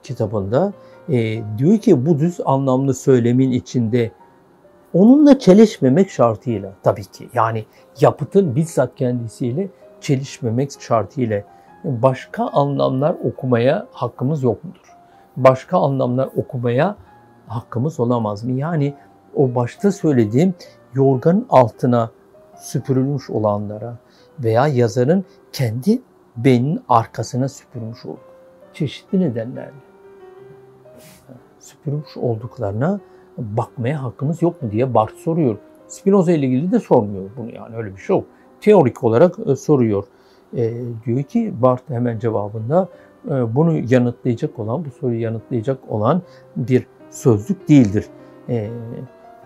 kitabında 0.02 0.72
e, 1.08 1.42
diyor 1.58 1.78
ki 1.78 2.06
bu 2.06 2.18
düz 2.18 2.40
anlamlı 2.44 2.94
söylemin 2.94 3.50
içinde 3.50 4.10
onunla 4.94 5.38
çelişmemek 5.38 6.10
şartıyla 6.10 6.72
tabii 6.82 7.04
ki 7.04 7.28
yani 7.34 7.64
yapıtın 8.00 8.56
bizzat 8.56 8.94
kendisiyle 8.94 9.68
çelişmemek 10.00 10.70
şartıyla 10.80 11.42
başka 11.84 12.48
anlamlar 12.48 13.16
okumaya 13.24 13.86
hakkımız 13.92 14.42
yok 14.42 14.64
mudur? 14.64 14.96
Başka 15.36 15.78
anlamlar 15.78 16.28
okumaya 16.36 16.96
hakkımız 17.46 18.00
olamaz 18.00 18.44
mı? 18.44 18.52
Yani 18.52 18.94
o 19.36 19.54
başta 19.54 19.92
söylediğim 19.92 20.54
yorganın 20.94 21.46
altına 21.50 22.10
süpürülmüş 22.56 23.30
olanlara 23.30 23.96
veya 24.38 24.66
yazarın 24.66 25.24
kendi 25.52 26.02
beyninin 26.36 26.82
arkasına 26.88 27.48
süpürmüş 27.48 28.06
olur 28.06 28.18
çeşitli 28.72 29.20
nedenlerle 29.20 29.72
süpürmüş 31.58 32.16
olduklarına 32.16 33.00
bakmaya 33.38 34.02
hakkımız 34.02 34.42
yok 34.42 34.62
mu 34.62 34.70
diye 34.70 34.94
Barth 34.94 35.14
soruyor. 35.14 35.56
Spinoza 35.88 36.32
ile 36.32 36.46
ilgili 36.46 36.72
de 36.72 36.78
sormuyor 36.78 37.30
bunu 37.36 37.54
yani 37.54 37.76
öyle 37.76 37.96
bir 37.96 38.00
şey 38.00 38.16
yok. 38.16 38.24
Teorik 38.60 39.04
olarak 39.04 39.38
e, 39.46 39.56
soruyor. 39.56 40.04
E, 40.56 40.72
diyor 41.06 41.22
ki 41.22 41.52
Barth 41.62 41.90
hemen 41.90 42.18
cevabında 42.18 42.88
e, 43.28 43.54
bunu 43.54 43.80
yanıtlayacak 43.88 44.58
olan, 44.58 44.84
bu 44.84 44.90
soruyu 44.90 45.20
yanıtlayacak 45.20 45.78
olan 45.88 46.22
bir 46.56 46.86
sözlük 47.10 47.68
değildir. 47.68 48.06
E, 48.48 48.70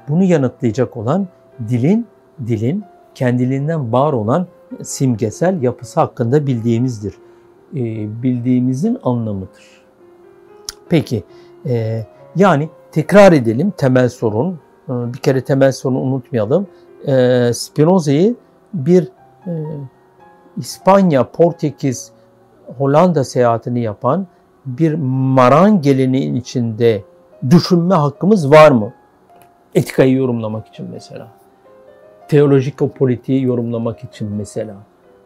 bunu 0.09 0.24
yanıtlayacak 0.24 0.97
olan 0.97 1.28
dilin, 1.68 2.07
dilin 2.47 2.85
kendiliğinden 3.14 3.93
var 3.93 4.12
olan 4.12 4.47
simgesel 4.82 5.62
yapısı 5.62 6.01
hakkında 6.01 6.47
bildiğimizdir. 6.47 7.14
E, 7.74 7.82
bildiğimizin 8.22 8.99
anlamıdır. 9.03 9.85
Peki, 10.89 11.24
e, 11.66 12.05
yani 12.37 12.68
tekrar 12.95 13.32
edelim 13.32 13.72
temel 13.76 14.09
sorun. 14.09 14.59
E, 14.88 14.92
bir 15.14 15.18
kere 15.18 15.45
temel 15.45 15.72
sorunu 15.72 16.01
unutmayalım. 16.01 16.66
Spinoza'yı 17.55 18.34
bir 18.74 19.09
İspanya, 20.57 21.30
Portekiz, 21.30 22.12
Hollanda 22.78 23.24
seyahatini 23.24 23.80
yapan 23.80 24.26
bir 24.66 24.95
Maran 25.34 25.82
geleneğin 25.82 26.34
içinde 26.34 27.03
düşünme 27.51 27.95
hakkımız 27.95 28.51
var 28.51 28.70
mı? 28.70 28.92
Etikayı 29.74 30.14
yorumlamak 30.16 30.66
için 30.66 30.86
mesela. 30.92 31.28
Teolojik 32.28 32.82
o 32.82 32.88
politiği 32.88 33.42
yorumlamak 33.42 34.05
için 34.05 34.32
mesela. 34.32 34.74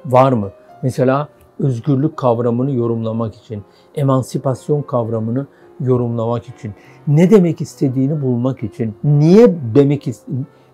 Var 0.06 0.32
mı? 0.32 0.50
Mesela 0.82 1.28
özgürlük 1.60 2.16
kavramını 2.16 2.70
yorumlamak 2.70 3.34
için, 3.34 3.64
emansipasyon 3.94 4.82
kavramını 4.82 5.46
yorumlamak 5.80 6.48
için, 6.48 6.72
ne 7.06 7.30
demek 7.30 7.60
istediğini 7.60 8.22
bulmak 8.22 8.62
için, 8.62 8.94
niye 9.04 9.54
demek 9.74 10.08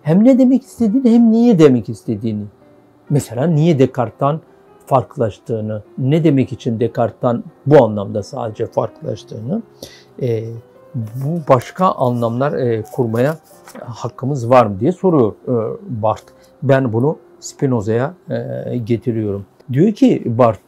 hem 0.01 0.23
ne 0.23 0.39
demek 0.39 0.63
istediğini 0.63 1.13
hem 1.13 1.31
niye 1.31 1.59
demek 1.59 1.89
istediğini. 1.89 2.43
Mesela 3.09 3.47
niye 3.47 3.79
Descartes'tan 3.79 4.41
farklılaştığını, 4.85 5.83
ne 5.97 6.23
demek 6.23 6.51
için 6.51 6.79
Descartes'tan 6.79 7.43
bu 7.65 7.83
anlamda 7.83 8.23
sadece 8.23 8.65
farklılaştığını, 8.65 9.61
e, 10.21 10.43
bu 10.95 11.39
başka 11.49 11.85
anlamlar 11.85 12.53
e, 12.53 12.83
kurmaya 12.93 13.37
hakkımız 13.81 14.49
var 14.49 14.65
mı 14.65 14.79
diye 14.79 14.91
soruyor 14.91 15.33
e, 15.47 15.53
Barth. 16.03 16.25
Ben 16.63 16.93
bunu 16.93 17.17
Spinoza'ya 17.39 18.13
e, 18.29 18.77
getiriyorum. 18.77 19.45
Diyor 19.73 19.91
ki 19.91 20.23
Barth, 20.25 20.59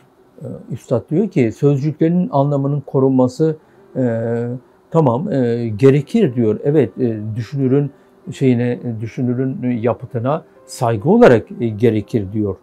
ee, 0.42 0.46
Üstad 0.72 1.10
diyor 1.10 1.30
ki 1.30 1.52
sözcüklerin 1.52 2.30
anlamının 2.32 2.82
korunması 2.82 3.58
e, 3.98 4.48
tamam 4.92 5.32
e, 5.32 5.68
gerekir 5.68 6.36
diyor. 6.36 6.60
Evet 6.64 6.98
e, 6.98 7.20
düşünürün 7.36 7.92
şeyine 8.32 8.80
düşünürün 9.02 9.72
yapıtına 9.72 10.44
saygı 10.66 11.10
olarak 11.10 11.52
e, 11.60 11.68
gerekir 11.68 12.32
diyor. 12.34 12.56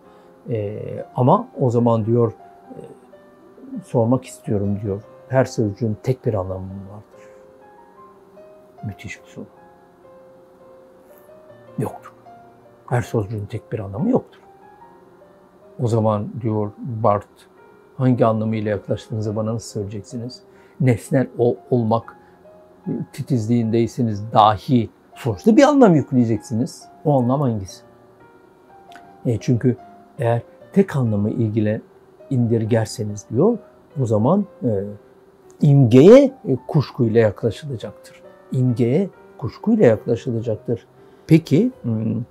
E, 0.50 0.80
ama 1.16 1.48
o 1.60 1.70
zaman 1.70 2.06
diyor 2.06 2.32
e, 2.70 2.80
sormak 3.84 4.24
istiyorum 4.24 4.78
diyor. 4.82 5.02
Her 5.28 5.44
sözcüğün 5.44 5.96
tek 6.02 6.26
bir 6.26 6.34
anlamı 6.34 6.66
vardır. 6.66 7.28
Müthiş 8.84 9.22
bir 9.22 9.28
soru. 9.28 9.46
Yoktur. 11.78 12.12
Her 12.86 13.02
sözcüğün 13.02 13.46
tek 13.46 13.72
bir 13.72 13.78
anlamı 13.78 14.10
yoktur. 14.10 14.40
O 15.82 15.88
zaman 15.88 16.28
diyor 16.40 16.70
Bart, 16.78 17.28
hangi 17.96 18.26
anlamıyla 18.26 18.70
yaklaştığınızı 18.70 19.36
bana 19.36 19.54
nasıl 19.54 19.68
söyleyeceksiniz? 19.68 20.42
Nesnel 20.80 21.26
ol, 21.38 21.54
olmak 21.70 22.16
titizliğindeyseniz 23.12 24.32
dahi 24.32 24.90
sonuçta 25.14 25.56
bir 25.56 25.62
anlam 25.62 25.94
yükleyeceksiniz. 25.94 26.82
O 27.04 27.18
anlam 27.20 27.40
hangisi? 27.40 27.82
E 29.26 29.38
çünkü 29.40 29.76
eğer 30.18 30.42
tek 30.72 30.96
anlamı 30.96 31.30
ilgile 31.30 31.80
indirgerseniz 32.30 33.26
diyor, 33.30 33.58
o 34.02 34.06
zaman 34.06 34.44
e, 34.62 34.68
imgeye 35.62 36.24
e, 36.24 36.56
kuşkuyla 36.68 37.20
yaklaşılacaktır. 37.20 38.22
İmgeye 38.52 39.08
kuşkuyla 39.38 39.86
yaklaşılacaktır. 39.86 40.86
Peki 41.26 41.70
hmm, 41.82 42.18
e, 42.20 42.22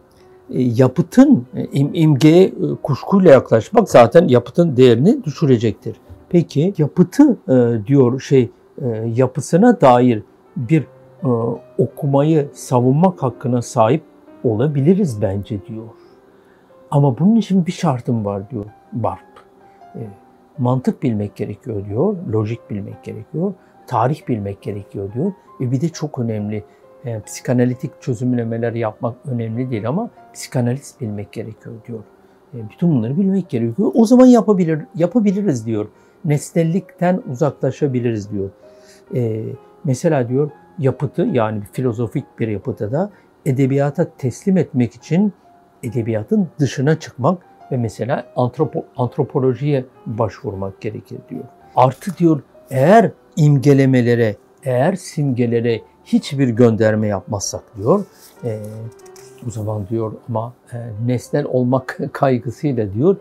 yapıtın 0.50 1.48
e, 1.56 1.66
im, 1.66 1.90
imgeye 1.94 2.46
e, 2.46 2.54
kuşkuyla 2.84 3.32
yaklaşmak 3.32 3.90
zaten 3.90 4.28
yapıtın 4.28 4.78
değerini 4.78 5.24
düşürecektir. 5.24 5.96
Peki 6.34 6.74
yapıtı 6.78 7.38
e, 7.50 7.88
diyor 7.88 8.20
şey 8.20 8.52
e, 8.82 8.88
yapısına 9.16 9.82
dair 9.82 10.24
bir 10.58 10.82
e, 11.24 11.28
okumayı 11.78 12.50
savunmak 12.54 13.24
hakkına 13.24 13.62
sahip 13.62 14.04
olabiliriz 14.44 15.22
bence 15.22 15.66
diyor. 15.66 15.88
Ama 16.92 17.20
bunun 17.20 17.36
için 17.36 17.66
bir 17.66 17.72
şartım 17.72 18.26
var 18.26 18.50
diyor 18.50 18.66
Barb. 18.94 19.18
E, 19.96 20.02
mantık 20.58 21.04
bilmek 21.04 21.36
gerekiyor 21.36 21.86
diyor, 21.86 22.16
lojik 22.34 22.70
bilmek 22.70 23.04
gerekiyor, 23.04 23.54
tarih 23.88 24.28
bilmek 24.28 24.62
gerekiyor 24.62 25.14
diyor. 25.14 25.32
Ve 25.62 25.72
bir 25.72 25.82
de 25.82 25.90
çok 25.90 26.20
önemli, 26.20 26.64
e, 27.06 27.22
psikanalitik 27.22 28.02
çözümlemeler 28.02 28.74
yapmak 28.74 29.16
önemli 29.26 29.72
değil 29.72 29.88
ama 29.88 30.10
psikanalist 30.34 31.02
bilmek 31.02 31.32
gerekiyor 31.32 31.76
diyor. 31.88 32.00
E, 32.54 32.70
bütün 32.70 32.92
bunları 32.92 33.18
bilmek 33.18 33.50
gerekiyor. 33.50 33.92
O 33.94 34.06
zaman 34.06 34.26
yapabilir, 34.26 34.80
yapabiliriz 34.96 35.66
diyor. 35.66 35.88
Nesnellikten 36.26 37.24
uzaklaşabiliriz 37.32 38.32
diyor. 38.32 38.50
E, 39.16 39.44
mesela 39.84 40.30
diyor 40.30 40.52
yapıtı 40.80 41.22
yani 41.22 41.62
filozofik 41.72 42.40
bir 42.40 42.48
yapıtı 42.48 42.92
da 42.92 43.12
edebiyata 43.46 44.08
teslim 44.18 44.58
etmek 44.58 44.96
için 44.96 45.34
edebiyatın 45.84 46.48
dışına 46.60 47.00
çıkmak 47.00 47.44
ve 47.72 47.78
mesela 47.78 48.26
antropo, 48.36 48.86
antropolojiye 48.98 49.86
başvurmak 50.06 50.82
gerekir 50.82 51.18
diyor. 51.30 51.44
Artı 51.76 52.18
diyor 52.18 52.42
eğer 52.70 53.12
imgelemelere, 53.36 54.36
eğer 54.64 54.96
simgelere 54.96 55.82
hiçbir 56.06 56.50
gönderme 56.50 57.08
yapmazsak 57.08 57.64
diyor, 57.78 58.06
e, 58.44 58.60
o 59.48 59.52
zaman 59.52 59.88
diyor 59.88 60.14
ama 60.30 60.54
e, 60.74 60.78
nesnel 61.06 61.46
olmak 61.46 62.00
kaygısıyla 62.12 62.94
diyor, 62.94 63.16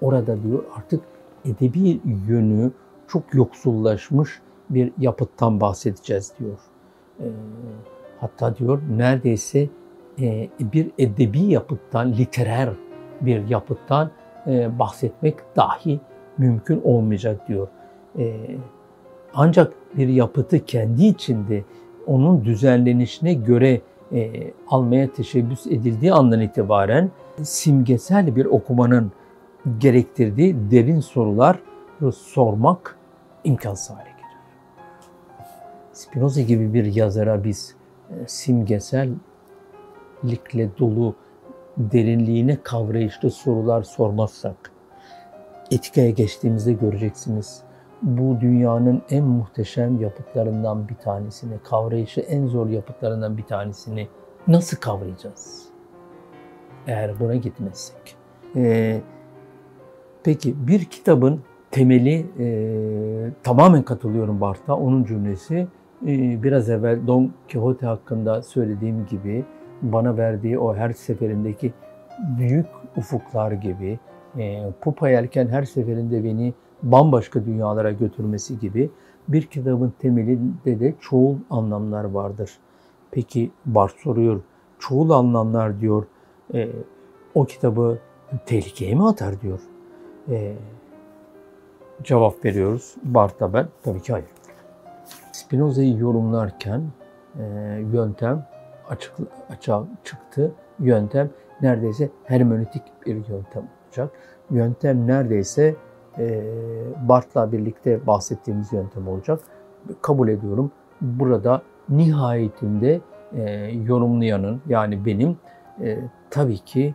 orada 0.00 0.42
diyor 0.42 0.64
artık 0.76 1.00
edebi 1.44 2.00
yönü 2.28 2.72
çok 3.08 3.34
yoksullaşmış 3.34 4.40
bir 4.70 4.92
yapıttan 4.98 5.60
bahsedeceğiz 5.60 6.32
diyor. 6.38 6.58
E, 7.20 7.26
hatta 8.20 8.56
diyor 8.56 8.82
neredeyse 8.96 9.68
e, 10.20 10.48
bir 10.60 10.90
edebi 10.98 11.40
yapıttan, 11.40 12.12
literer 12.12 12.68
bir 13.20 13.48
yapıttan 13.48 14.10
e, 14.46 14.78
bahsetmek 14.78 15.34
dahi 15.56 16.00
mümkün 16.38 16.80
olmayacak 16.84 17.48
diyor. 17.48 17.68
E, 18.18 18.36
ancak 19.34 19.72
bir 19.96 20.08
yapıtı 20.08 20.64
kendi 20.64 21.06
içinde 21.06 21.64
onun 22.06 22.44
düzenlenişine 22.44 23.34
göre 23.34 23.80
e, 24.12 24.50
almaya 24.68 25.12
teşebbüs 25.12 25.66
edildiği 25.66 26.12
andan 26.12 26.40
itibaren 26.40 27.10
simgesel 27.42 28.36
bir 28.36 28.44
okumanın 28.44 29.12
gerektirdiği 29.78 30.70
derin 30.70 31.00
sorular 31.00 31.60
sormak 32.14 32.98
imkansız 33.44 33.96
hale 33.96 34.08
gelir. 34.08 34.14
Spinoza 35.92 36.40
gibi 36.40 36.74
bir 36.74 36.94
yazara 36.94 37.44
biz 37.44 37.76
e, 38.10 38.14
simgesellikle 38.26 39.18
dolu 40.78 41.14
derinliğine 41.76 42.58
kavrayışlı 42.62 43.30
sorular 43.30 43.82
sormazsak, 43.82 44.72
etikaya 45.70 46.10
geçtiğimizde 46.10 46.72
göreceksiniz. 46.72 47.62
Bu 48.02 48.40
dünyanın 48.40 49.02
en 49.10 49.24
muhteşem 49.24 50.00
yapıtlarından 50.00 50.88
bir 50.88 50.94
tanesini, 50.94 51.54
kavrayışı 51.64 52.20
en 52.20 52.46
zor 52.46 52.68
yapıtlarından 52.68 53.36
bir 53.36 53.42
tanesini 53.42 54.08
nasıl 54.48 54.76
kavrayacağız? 54.76 55.64
Eğer 56.86 57.20
buna 57.20 57.34
gitmezsek. 57.34 58.16
Ee, 58.56 59.00
peki 60.24 60.54
bir 60.68 60.84
kitabın 60.84 61.40
temeli, 61.70 62.26
e, 62.38 63.30
tamamen 63.42 63.82
katılıyorum 63.82 64.40
Bart'a, 64.40 64.76
onun 64.76 65.04
cümlesi 65.04 65.66
e, 66.06 66.42
biraz 66.42 66.70
evvel 66.70 67.06
Don 67.06 67.32
Quixote 67.52 67.86
hakkında 67.86 68.42
söylediğim 68.42 69.06
gibi 69.06 69.44
bana 69.82 70.16
verdiği 70.16 70.58
o 70.58 70.74
her 70.74 70.92
seferindeki 70.92 71.72
büyük 72.38 72.66
ufuklar 72.96 73.52
gibi, 73.52 73.98
e, 74.38 74.62
pupa 74.80 75.08
yelken 75.08 75.48
her 75.48 75.62
seferinde 75.62 76.24
beni 76.24 76.54
bambaşka 76.82 77.44
dünyalara 77.44 77.92
götürmesi 77.92 78.58
gibi 78.58 78.90
bir 79.28 79.42
kitabın 79.42 79.92
temelinde 79.98 80.80
de 80.80 80.94
çoğul 81.00 81.36
anlamlar 81.50 82.04
vardır. 82.04 82.50
Peki 83.10 83.50
Bart 83.66 83.92
soruyor, 83.92 84.40
çoğul 84.78 85.10
anlamlar 85.10 85.80
diyor, 85.80 86.06
e, 86.54 86.68
o 87.34 87.44
kitabı 87.44 87.98
tehlikeye 88.46 88.94
mi 88.94 89.08
atar 89.08 89.40
diyor. 89.40 89.60
E, 90.30 90.54
cevap 92.02 92.44
veriyoruz 92.44 92.94
Bart'a 93.02 93.52
ben, 93.52 93.68
tabii 93.82 94.02
ki 94.02 94.12
hayır. 94.12 94.26
Spinoza'yı 95.32 95.98
yorumlarken 95.98 96.82
e, 97.38 97.44
yöntem 97.92 98.46
açık, 98.88 99.12
açığa 99.50 99.84
çıktı. 100.04 100.52
Yöntem 100.80 101.30
neredeyse 101.62 102.10
hermenötik 102.24 102.82
bir 103.06 103.14
yöntem 103.14 103.68
olacak. 103.86 104.10
Yöntem 104.50 105.06
neredeyse 105.06 105.74
e, 106.18 106.42
Bart'la 107.08 107.52
birlikte 107.52 108.06
bahsettiğimiz 108.06 108.72
yöntem 108.72 109.08
olacak. 109.08 109.40
Kabul 110.02 110.28
ediyorum. 110.28 110.70
Burada 111.00 111.62
nihayetinde 111.88 113.00
e, 113.36 113.42
yorumlayanın 113.86 114.62
yani 114.68 115.06
benim 115.06 115.36
e, 115.80 115.98
tabii 116.30 116.58
ki 116.58 116.94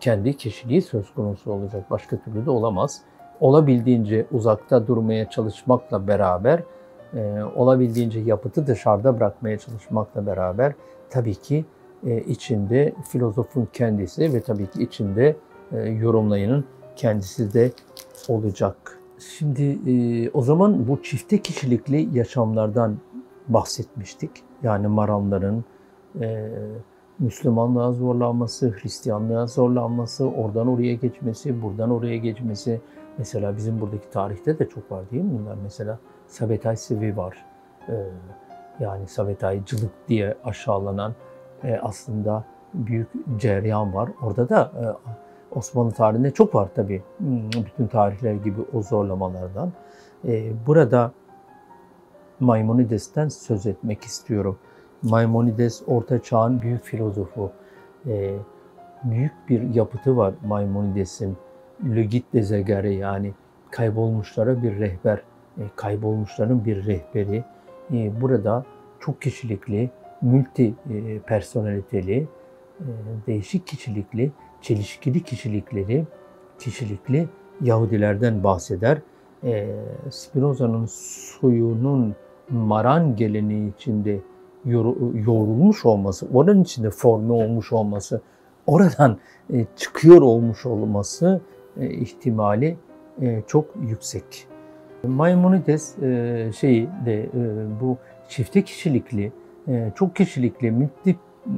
kendi 0.00 0.36
kişiliği 0.36 0.82
söz 0.82 1.14
konusu 1.14 1.52
olacak. 1.52 1.90
Başka 1.90 2.16
türlü 2.16 2.46
de 2.46 2.50
olamaz. 2.50 3.02
Olabildiğince 3.40 4.26
uzakta 4.32 4.86
durmaya 4.86 5.30
çalışmakla 5.30 6.06
beraber, 6.06 6.62
e, 7.14 7.42
olabildiğince 7.56 8.20
yapıtı 8.20 8.66
dışarıda 8.66 9.16
bırakmaya 9.16 9.58
çalışmakla 9.58 10.26
beraber 10.26 10.72
tabii 11.10 11.34
ki 11.34 11.64
e, 12.06 12.20
içinde 12.20 12.94
filozofun 13.08 13.68
kendisi 13.72 14.32
ve 14.32 14.40
tabii 14.40 14.66
ki 14.70 14.82
içinde 14.82 15.36
e, 15.72 15.78
yorumlayanın 15.78 16.64
kendisi 16.96 17.54
de 17.54 17.72
olacak. 18.28 18.98
Şimdi 19.38 19.78
e, 19.90 20.30
o 20.30 20.42
zaman 20.42 20.88
bu 20.88 21.02
çifte 21.02 21.38
kişilikli 21.38 22.18
yaşamlardan 22.18 22.96
bahsetmiştik. 23.48 24.30
Yani 24.62 24.86
Maranların 24.86 25.64
e, 26.20 26.50
Müslümanlığa 27.18 27.92
zorlanması, 27.92 28.74
Hristiyanlığa 28.82 29.46
zorlanması, 29.46 30.26
oradan 30.30 30.68
oraya 30.68 30.94
geçmesi, 30.94 31.62
buradan 31.62 31.90
oraya 31.90 32.16
geçmesi. 32.16 32.80
Mesela 33.18 33.56
bizim 33.56 33.80
buradaki 33.80 34.10
tarihte 34.10 34.58
de 34.58 34.68
çok 34.68 34.92
var 34.92 35.10
değil 35.10 35.22
mi 35.22 35.38
bunlar? 35.40 35.56
Mesela 35.62 35.98
Sabetay 36.26 36.76
Sevi 36.76 37.16
var. 37.16 37.44
E, 37.88 37.94
yani 38.80 39.06
Savetaycılık 39.06 39.90
diye 40.08 40.34
aşağılanan 40.44 41.14
e, 41.64 41.76
aslında 41.76 42.44
büyük 42.74 43.08
cereyan 43.38 43.94
var. 43.94 44.10
Orada 44.22 44.48
da 44.48 44.72
e, 44.80 44.84
Osmanlı 45.58 45.92
tarihinde 45.92 46.30
çok 46.30 46.54
var 46.54 46.68
tabii. 46.74 47.02
Hmm, 47.18 47.50
bütün 47.52 47.86
tarihler 47.86 48.34
gibi 48.34 48.60
o 48.72 48.82
zorlamalardan. 48.82 49.72
E, 50.24 50.52
burada 50.66 51.12
Maimonides'ten 52.40 53.28
söz 53.28 53.66
etmek 53.66 54.02
istiyorum. 54.02 54.58
Maimonides 55.04 55.82
Orta 55.86 56.22
Çağ'ın 56.22 56.60
büyük 56.60 56.84
filozofu. 56.84 57.52
E, 58.06 58.34
büyük 59.04 59.32
bir 59.48 59.74
yapıtı 59.74 60.16
var 60.16 60.34
Maimonides'in. 60.46 61.36
Logit 61.84 62.32
de 62.32 62.42
Zegare 62.42 62.94
yani 62.94 63.32
kaybolmuşlara 63.70 64.62
bir 64.62 64.78
rehber, 64.78 65.20
e, 65.58 65.62
kaybolmuşların 65.76 66.64
bir 66.64 66.86
rehberi. 66.86 67.44
E, 67.92 68.20
burada 68.20 68.64
çok 69.00 69.22
kişilikli, 69.22 69.90
multi 70.22 70.74
e, 70.90 71.18
personaliteli, 71.18 72.28
e, 72.80 72.86
değişik 73.26 73.66
kişilikli, 73.66 74.32
çelişkili 74.60 75.22
kişilikleri, 75.22 76.04
kişilikli 76.58 77.28
Yahudilerden 77.60 78.44
bahseder. 78.44 78.98
e, 79.44 79.76
Spinoza'nın 80.10 80.86
soyunun 81.40 82.14
Maran 82.50 83.16
geleneği 83.16 83.74
içinde 83.74 84.20
yoğrulmuş 84.66 85.84
olması, 85.84 86.26
oranın 86.32 86.62
içinde 86.62 86.90
forme 86.90 87.32
olmuş 87.32 87.72
olması, 87.72 88.20
oradan 88.66 89.18
e, 89.52 89.66
çıkıyor 89.76 90.22
olmuş 90.22 90.66
olması 90.66 91.40
e, 91.80 91.90
ihtimali 91.90 92.76
e, 93.20 93.42
çok 93.46 93.64
yüksek. 93.88 94.46
Maimonides 95.06 95.98
e, 95.98 96.50
şey 96.56 96.88
de 97.06 97.28
bu 97.80 97.96
çifte 98.28 98.62
kişilikli, 98.62 99.32
çok 99.94 100.16
kişilikli, 100.16 100.88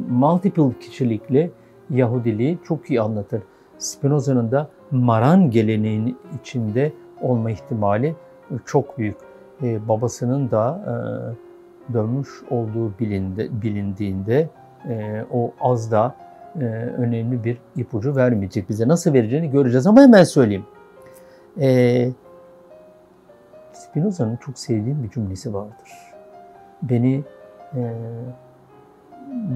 multiple 0.08 0.78
kişilikli 0.80 1.50
Yahudiliği 1.90 2.58
çok 2.64 2.90
iyi 2.90 3.00
anlatır. 3.00 3.42
Spinoza'nın 3.78 4.50
da 4.50 4.68
Maran 4.90 5.50
geleneğinin 5.50 6.18
içinde 6.40 6.92
olma 7.20 7.50
ihtimali 7.50 8.16
çok 8.64 8.98
büyük. 8.98 9.16
Babasının 9.62 10.50
da 10.50 10.82
dönmüş 11.92 12.28
olduğu 12.50 12.98
bilindi, 12.98 13.50
bilindiğinde 13.62 14.48
e, 14.88 15.24
o 15.32 15.52
az 15.60 15.90
da 15.90 16.14
e, 16.60 16.64
önemli 16.98 17.44
bir 17.44 17.58
ipucu 17.76 18.16
vermeyecek 18.16 18.68
bize. 18.68 18.88
Nasıl 18.88 19.12
vereceğini 19.12 19.50
göreceğiz 19.50 19.86
ama 19.86 20.02
hemen 20.02 20.24
söyleyeyim. 20.24 20.66
E, 21.60 22.08
Spinoza'nın 23.72 24.36
çok 24.36 24.58
sevdiğim 24.58 25.02
bir 25.02 25.10
cümlesi 25.10 25.54
vardır. 25.54 25.90
Beni 26.82 27.24
e, 27.74 27.92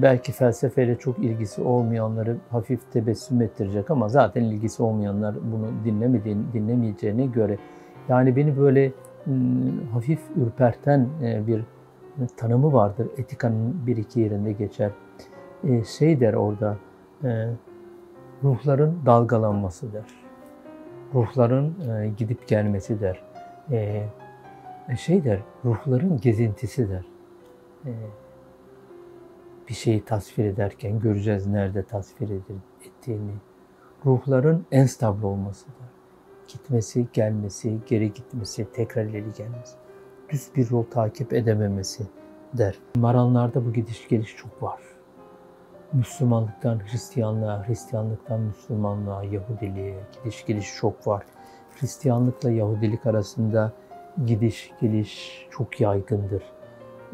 belki 0.01 0.31
felsefeyle 0.31 0.95
çok 0.95 1.19
ilgisi 1.19 1.61
olmayanları 1.61 2.37
hafif 2.49 2.91
tebessüm 2.93 3.41
ettirecek 3.41 3.91
ama 3.91 4.09
zaten 4.09 4.43
ilgisi 4.43 4.83
olmayanlar 4.83 5.35
bunu 5.51 5.67
dinlemediğini, 5.85 6.53
dinlemeyeceğine 6.53 7.25
göre 7.25 7.57
yani 8.09 8.35
beni 8.35 8.57
böyle 8.57 8.91
hafif 9.93 10.19
ürperten 10.35 11.07
e, 11.23 11.47
bir 11.47 11.63
tanımı 12.27 12.73
vardır. 12.73 13.07
Etikanın 13.17 13.87
bir 13.87 13.97
iki 13.97 14.19
yerinde 14.19 14.51
geçer. 14.51 14.91
E, 15.63 15.83
şey 15.83 16.19
der 16.19 16.33
orada, 16.33 16.77
e, 17.23 17.49
ruhların 18.43 18.99
dalgalanması 19.05 19.93
der. 19.93 20.05
Ruhların 21.13 21.75
gidip 22.17 22.47
gelmesi 22.47 23.01
der. 23.01 23.23
Şey 24.97 25.23
der, 25.23 25.39
ruhların 25.65 26.19
gezintisi 26.21 26.89
der 26.89 27.05
bir 29.71 29.75
şeyi 29.75 30.05
tasvir 30.05 30.45
ederken 30.45 30.99
göreceğiz 30.99 31.47
nerede 31.47 31.83
tasvir 31.83 32.29
ettiğini. 32.85 33.33
Ruhların 34.05 34.65
enstabil 34.71 35.23
olmasıdır. 35.23 35.75
Gitmesi, 36.47 37.07
gelmesi, 37.13 37.77
geri 37.87 38.13
gitmesi, 38.13 38.67
tekrar 38.73 39.05
ileri 39.05 39.33
gelmesi. 39.37 39.75
Düz 40.31 40.49
bir 40.55 40.71
yol 40.71 40.83
takip 40.83 41.33
edememesi 41.33 42.03
der. 42.53 42.75
Maranlarda 42.95 43.65
bu 43.65 43.73
gidiş 43.73 44.07
geliş 44.07 44.35
çok 44.35 44.63
var. 44.63 44.79
Müslümanlıktan 45.93 46.79
Hristiyanlığa, 46.79 47.67
Hristiyanlıktan 47.67 48.39
Müslümanlığa, 48.39 49.23
Yahudiliğe 49.23 49.95
gidiş 50.13 50.45
geliş 50.45 50.75
çok 50.75 51.07
var. 51.07 51.23
Hristiyanlıkla 51.79 52.51
Yahudilik 52.51 53.05
arasında 53.05 53.71
gidiş 54.25 54.71
geliş 54.81 55.45
çok 55.51 55.81
yaygındır. 55.81 56.43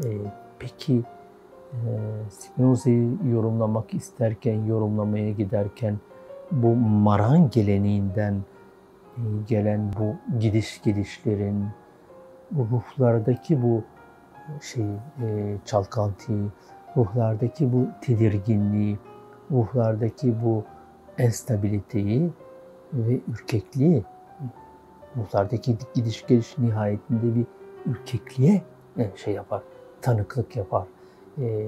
Ee, 0.06 0.10
peki 0.60 1.04
ee, 1.74 1.78
Spinoza'yı 2.30 3.18
yorumlamak 3.32 3.94
isterken, 3.94 4.66
yorumlamaya 4.66 5.32
giderken 5.32 5.98
bu 6.52 6.76
Maran 6.76 7.50
geleneğinden 7.50 8.34
e, 9.18 9.22
gelen 9.48 9.92
bu 10.00 10.38
gidiş 10.40 10.82
gelişlerin, 10.82 11.66
ruhlardaki 12.56 13.62
bu 13.62 13.84
şey 14.62 14.86
e, 15.24 15.58
çalkantıyı, 15.66 16.50
ruhlardaki 16.98 17.74
bu 17.74 17.88
tedirginliği, 18.02 18.98
ruhlardaki 19.52 20.36
bu 20.44 20.64
enstabiliteyi 21.18 22.30
ve 22.94 23.20
ürkekliği, 23.28 24.04
ruhlardaki 25.18 25.78
gidiş 25.94 26.28
geliş 26.28 26.58
nihayetinde 26.58 27.36
bir 27.36 27.46
ürkekliğe 27.92 28.62
e, 28.98 29.12
şey 29.16 29.34
yapar, 29.34 29.62
tanıklık 30.02 30.56
yapar 30.56 30.88
e, 31.42 31.68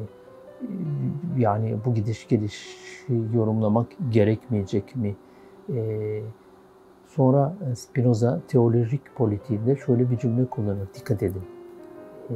yani 1.37 1.77
bu 1.85 1.93
gidiş 1.93 2.27
geliş 2.27 2.77
yorumlamak 3.09 3.87
gerekmeyecek 4.09 4.95
mi? 4.95 5.15
E, 5.73 6.21
sonra 7.09 7.53
Spinoza 7.75 8.39
teolojik 8.47 9.15
politiğinde 9.15 9.75
şöyle 9.75 10.11
bir 10.11 10.17
cümle 10.17 10.45
kullanır. 10.45 10.87
Dikkat 10.95 11.23
edin. 11.23 11.43
E, 12.29 12.35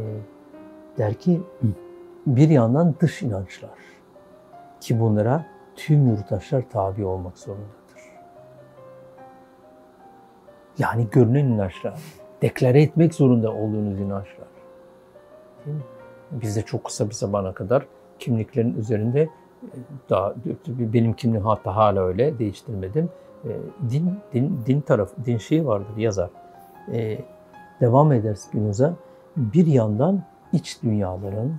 der 0.98 1.14
ki 1.14 1.42
bir 2.28 2.50
yandan 2.50 2.96
dış 3.00 3.22
inançlar 3.22 3.70
ki 4.82 5.00
bunlara 5.00 5.46
tüm 5.76 6.08
yurttaşlar 6.08 6.64
tabi 6.70 7.06
olmak 7.06 7.38
zorundadır. 7.38 7.74
Yani 10.78 11.08
görünen 11.12 11.46
inançlar, 11.46 12.00
deklare 12.42 12.82
etmek 12.82 13.14
zorunda 13.14 13.54
olduğunuz 13.54 14.00
inançlar. 14.00 14.48
Bizde 16.32 16.62
çok 16.62 16.84
kısa 16.84 17.10
bir 17.10 17.14
zamana 17.14 17.54
kadar 17.54 17.86
kimliklerin 18.20 18.78
üzerinde 18.78 19.22
e, 19.22 19.30
daha 20.10 20.34
benim 20.68 21.14
kimliğim 21.14 21.46
hatta 21.46 21.76
hala 21.76 22.06
öyle 22.06 22.40
değiştirmedim. 22.40 23.10
E, 23.46 23.50
din 23.90 24.20
din 24.34 24.60
din 24.66 24.82
tarafı 24.82 25.26
din 25.26 25.38
şeyi 25.38 25.66
vardır 25.66 25.98
yazar. 25.98 26.30
E, 26.92 27.20
devam 27.82 28.12
eder 28.12 28.36
Spinoza. 28.36 28.94
Bir 29.38 29.68
yandan 29.68 30.24
iç 30.52 30.84
dünyaların 30.84 31.58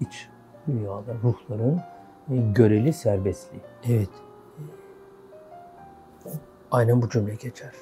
iç 0.00 0.28
dünyalar, 0.66 1.16
ruhların 1.22 1.80
göreli 2.28 2.92
serbestliği. 2.92 3.62
Evet. 3.88 4.08
Aynen 6.70 7.02
bu 7.02 7.08
cümle 7.08 7.34
geçer. 7.34 7.72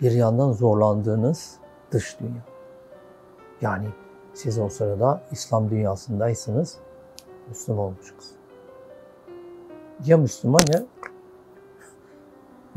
Bir 0.00 0.10
yandan 0.10 0.52
zorlandığınız 0.52 1.56
dış 1.92 2.20
dünya. 2.20 2.42
Yani 3.60 3.86
siz 4.34 4.58
o 4.58 4.68
sırada 4.68 5.22
İslam 5.30 5.70
dünyasındaysınız, 5.70 6.78
Müslüman 7.48 7.84
olmuşsunuz. 7.84 8.30
Ya 10.04 10.16
Müslüman 10.16 10.60
ya 10.74 10.82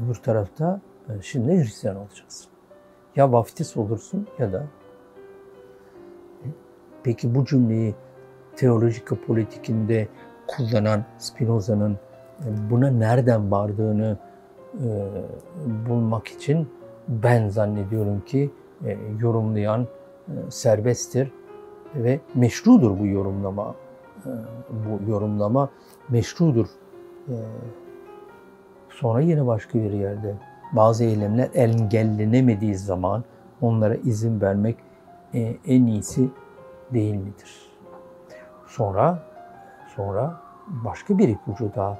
öbür 0.05 0.15
tarafta 0.15 0.81
e, 1.09 1.21
şimdi 1.21 1.57
Hristiyan 1.57 1.95
olacaksın. 1.95 2.47
Ya 3.15 3.31
vaftiz 3.31 3.77
olursun 3.77 4.27
ya 4.39 4.53
da 4.53 4.63
e, 6.43 6.47
Peki 7.03 7.35
bu 7.35 7.45
cümleyi 7.45 7.95
teolojik 8.55 9.07
politikinde 9.27 10.07
kullanan 10.47 11.05
Spinoza'nın 11.17 11.93
e, 11.93 12.47
buna 12.69 12.89
nereden 12.89 13.51
vardığını 13.51 14.17
bulmak 15.89 16.27
için 16.27 16.69
ben 17.07 17.49
zannediyorum 17.49 18.21
ki 18.25 18.51
yorumlayan 19.19 19.81
e, 20.27 20.33
serbesttir 20.49 21.31
ve 21.95 22.19
meşrudur 22.35 22.99
bu 22.99 23.07
yorumlama. 23.07 23.75
Bu 24.69 25.11
yorumlama 25.11 25.69
meşrudur. 26.09 26.67
Sonra 28.99 29.21
yine 29.21 29.47
başka 29.47 29.79
bir 29.79 29.91
yerde 29.91 30.35
bazı 30.71 31.03
eylemler 31.03 31.49
engellenemediği 31.53 32.75
zaman 32.75 33.23
onlara 33.61 33.95
izin 33.95 34.41
vermek 34.41 34.77
e, 35.33 35.55
en 35.67 35.85
iyisi 35.85 36.29
değil 36.93 37.15
midir? 37.15 37.71
Sonra 38.67 39.23
sonra 39.95 40.41
başka 40.67 41.17
bir 41.17 41.29
ipucu 41.29 41.71
daha. 41.75 41.97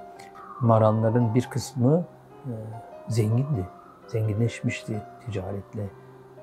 Maranların 0.62 1.36
bir 1.36 1.46
kısmı 1.46 2.06
e, 2.46 2.54
zengindi, 3.08 3.68
zenginleşmişti 4.08 5.02
ticaretle. 5.26 5.90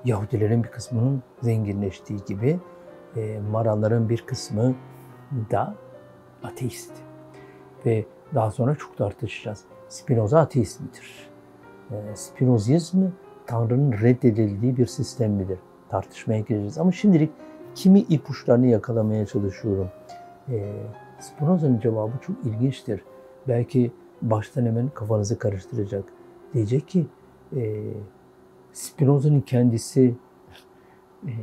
Yahudilerin 0.05 0.63
bir 0.63 0.69
kısmının 0.69 1.23
zenginleştiği 1.41 2.19
gibi 2.25 2.59
e, 3.15 3.39
Maraların 3.51 4.09
bir 4.09 4.21
kısmı 4.21 4.75
da 5.51 5.75
ateist. 6.43 6.91
Ve 7.85 8.05
daha 8.35 8.51
sonra 8.51 8.75
çok 8.75 8.97
tartışacağız. 8.97 9.65
Spinoza 9.89 10.39
ateist 10.39 10.81
midir? 10.81 11.29
E, 11.91 12.15
Spinozizm 12.15 13.03
Tanrı'nın 13.45 13.91
reddedildiği 13.91 14.77
bir 14.77 14.85
sistem 14.85 15.31
midir? 15.31 15.59
Tartışmaya 15.89 16.39
gireceğiz. 16.39 16.77
Ama 16.77 16.91
şimdilik 16.91 17.31
kimi 17.75 17.99
ipuçlarını 17.99 18.67
yakalamaya 18.67 19.25
çalışıyorum. 19.25 19.89
E, 20.49 20.73
Spinoza'nın 21.19 21.79
cevabı 21.79 22.11
çok 22.21 22.35
ilginçtir. 22.45 23.03
Belki 23.47 23.91
baştan 24.21 24.65
hemen 24.65 24.89
kafanızı 24.89 25.39
karıştıracak. 25.39 26.03
Diyecek 26.53 26.87
ki 26.87 27.07
e, 27.55 27.83
Spinoza'nın 28.73 29.41
kendisi 29.41 30.15
e, 31.25 31.33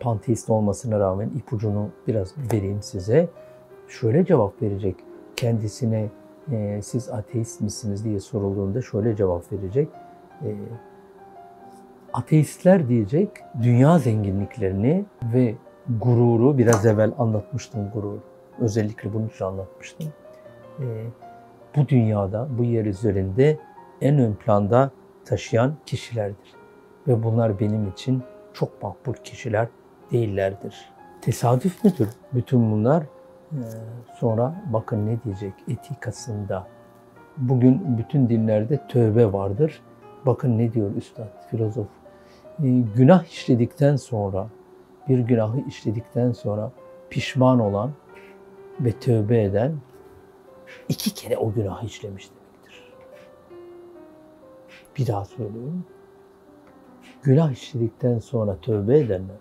panteist 0.00 0.50
olmasına 0.50 1.00
rağmen 1.00 1.30
ipucunu 1.36 1.88
biraz 2.08 2.34
vereyim 2.52 2.82
size. 2.82 3.28
Şöyle 3.88 4.24
cevap 4.24 4.62
verecek. 4.62 4.96
Kendisine 5.36 6.08
e, 6.52 6.82
siz 6.82 7.08
ateist 7.08 7.60
misiniz 7.60 8.04
diye 8.04 8.20
sorulduğunda 8.20 8.82
şöyle 8.82 9.16
cevap 9.16 9.52
verecek. 9.52 9.88
E, 10.42 10.48
Ateistler 12.16 12.88
diyecek 12.88 13.30
dünya 13.62 13.98
zenginliklerini 13.98 15.04
ve 15.34 15.54
gururu 16.00 16.58
biraz 16.58 16.86
evvel 16.86 17.12
anlatmıştım 17.18 17.90
gururu. 17.90 18.20
Özellikle 18.60 19.14
bunun 19.14 19.28
için 19.28 19.44
anlatmıştım. 19.44 20.12
Ee, 20.80 20.84
bu 21.76 21.88
dünyada, 21.88 22.48
bu 22.58 22.64
yer 22.64 22.84
üzerinde 22.84 23.58
en 24.00 24.18
ön 24.18 24.34
planda 24.34 24.90
taşıyan 25.24 25.74
kişilerdir. 25.86 26.54
Ve 27.08 27.22
bunlar 27.22 27.60
benim 27.60 27.88
için 27.88 28.22
çok 28.52 28.82
makbul 28.82 29.14
kişiler 29.14 29.68
değillerdir. 30.12 30.74
Tesadüf 31.20 31.84
müdür 31.84 32.08
bütün 32.32 32.72
bunlar? 32.72 33.02
Ee, 33.52 33.56
sonra 34.18 34.54
bakın 34.72 35.06
ne 35.06 35.22
diyecek 35.24 35.54
etikasında. 35.68 36.66
Bugün 37.36 37.98
bütün 37.98 38.28
dinlerde 38.28 38.86
tövbe 38.88 39.32
vardır. 39.32 39.82
Bakın 40.26 40.58
ne 40.58 40.72
diyor 40.72 40.94
üstad, 40.96 41.48
filozof. 41.50 41.86
Ee, 42.62 42.68
günah 42.96 43.24
işledikten 43.24 43.96
sonra, 43.96 44.48
bir 45.08 45.18
günahı 45.18 45.60
işledikten 45.60 46.32
sonra 46.32 46.72
pişman 47.10 47.60
olan 47.60 47.92
ve 48.80 48.92
tövbe 48.92 49.42
eden 49.42 49.72
iki 50.88 51.14
kere 51.14 51.36
o 51.36 51.52
günahı 51.52 51.86
işlemiş 51.86 52.30
demektir. 52.30 52.92
Bir 54.98 55.06
daha 55.06 55.24
söylüyorum. 55.24 55.84
Günah 57.22 57.52
işledikten 57.52 58.18
sonra 58.18 58.56
tövbe 58.62 58.98
edenler 58.98 59.36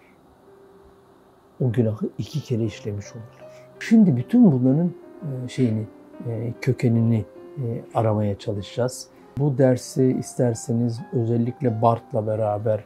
o 1.61 1.71
günahı 1.71 2.09
iki 2.17 2.43
kere 2.43 2.63
işlemiş 2.63 3.05
olurlar. 3.11 3.44
Şimdi 3.89 4.15
bütün 4.15 4.51
bunların 4.51 4.93
e, 5.21 5.47
şeyini, 5.47 5.87
e, 6.27 6.53
kökenini 6.61 7.25
e, 7.57 7.81
aramaya 7.93 8.39
çalışacağız. 8.39 9.07
Bu 9.37 9.57
dersi 9.57 10.15
isterseniz 10.19 11.01
özellikle 11.13 11.81
Bart'la 11.81 12.27
beraber 12.27 12.83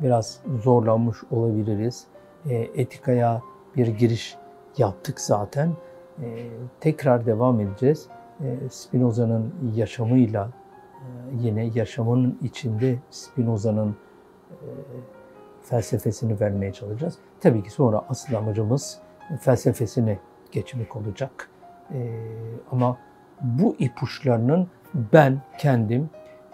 biraz 0.00 0.40
zorlanmış 0.62 1.16
olabiliriz. 1.30 2.06
Etikaya 2.50 3.42
bir 3.76 3.86
giriş 3.86 4.36
yaptık 4.78 5.20
zaten. 5.20 5.72
Tekrar 6.80 7.26
devam 7.26 7.60
edeceğiz. 7.60 8.08
Spinoza'nın 8.70 9.54
yaşamıyla 9.74 10.50
yine 11.40 11.70
yaşamının 11.74 12.38
içinde 12.42 12.98
Spinoza'nın 13.10 13.96
felsefesini 15.62 16.40
vermeye 16.40 16.72
çalışacağız. 16.72 17.14
Tabii 17.40 17.62
ki 17.62 17.70
sonra 17.70 18.04
asıl 18.08 18.34
amacımız 18.34 19.00
felsefesini 19.40 20.18
geçmek 20.52 20.96
olacak. 20.96 21.48
Ee, 21.94 22.16
ama 22.70 22.98
bu 23.42 23.76
ipuçlarının 23.78 24.68
ben 25.12 25.42
kendim 25.58 26.10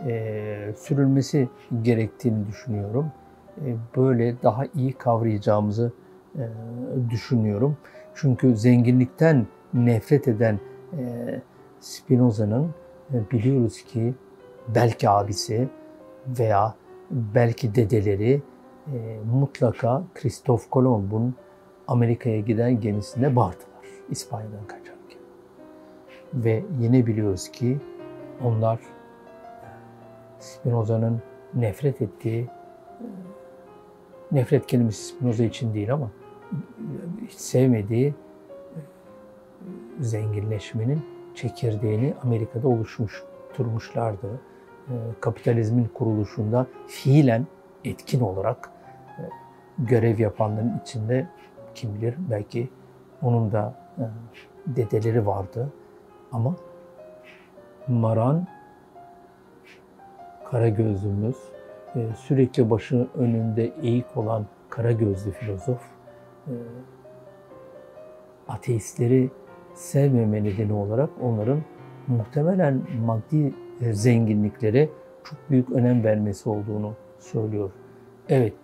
e, 0.07 0.75
sürülmesi 0.77 1.49
gerektiğini 1.83 2.47
düşünüyorum. 2.47 3.13
E, 3.67 3.77
böyle 3.97 4.43
daha 4.43 4.65
iyi 4.75 4.93
kavrayacağımızı 4.93 5.93
e, 6.37 6.45
düşünüyorum. 7.11 7.77
Çünkü 8.15 8.57
zenginlikten 8.57 9.47
nefret 9.75 10.29
eden 10.29 10.61
e, 10.99 11.41
Spinoza'nın 11.81 12.75
e, 13.15 13.31
biliyoruz 13.31 13.83
ki 13.83 14.15
belki 14.69 15.09
abisi 15.09 15.69
veya 16.39 16.75
belki 17.11 17.75
dedeleri 17.75 18.43
e, 18.87 19.19
mutlaka 19.33 20.03
Kristof 20.15 20.71
Kolomb'un 20.71 21.35
Amerika'ya 21.89 22.41
giden 22.41 22.81
gemisinde 22.81 23.37
bardılar 23.37 23.85
İspanya'dan 24.11 24.67
kaçarken. 24.67 25.19
Ve 26.35 26.63
yine 26.81 27.07
biliyoruz 27.07 27.49
ki 27.49 27.79
onlar 28.45 28.81
Spinoza'nın 30.39 31.23
nefret 31.55 32.03
ettiği, 32.03 32.49
nefret 34.33 34.67
kelimesi 34.67 35.05
Spinoza 35.05 35.45
için 35.45 35.75
değil 35.75 35.93
ama 35.93 36.11
hiç 37.27 37.33
sevmediği 37.33 38.15
zenginleşmenin 40.01 41.03
çekirdeğini 41.35 42.15
Amerika'da 42.23 42.69
oluşmuş 42.69 43.23
durmuşlardı. 43.59 44.41
Kapitalizmin 45.21 45.89
kuruluşunda 45.95 46.67
fiilen 46.87 47.47
etkin 47.85 48.21
olarak 48.21 48.71
görev 49.79 50.19
yapanların 50.19 50.81
içinde 50.83 51.29
kim 51.81 51.95
bilir 51.95 52.15
belki 52.31 52.69
onun 53.23 53.53
da 53.53 53.75
e, 53.99 54.05
dedeleri 54.77 55.27
vardı. 55.27 55.73
Ama 56.33 56.57
Maran 57.89 58.47
kara 60.51 60.69
gözlümüz, 60.69 61.37
e, 61.97 62.09
sürekli 62.17 62.71
başı 62.71 63.07
önünde 63.15 63.73
eğik 63.83 64.17
olan 64.17 64.47
kara 64.71 64.93
gözlü 64.93 65.31
filozof 65.31 65.81
e, 66.47 66.55
ateistleri 68.49 69.31
sevmeme 69.75 70.45
nedeni 70.45 70.73
olarak 70.73 71.11
onların 71.23 71.61
muhtemelen 72.07 72.83
maddi 73.07 73.55
zenginliklere 73.93 74.89
çok 75.25 75.39
büyük 75.51 75.71
önem 75.71 76.05
vermesi 76.05 76.49
olduğunu 76.49 76.95
söylüyor. 77.19 77.71
Evet, 78.29 78.55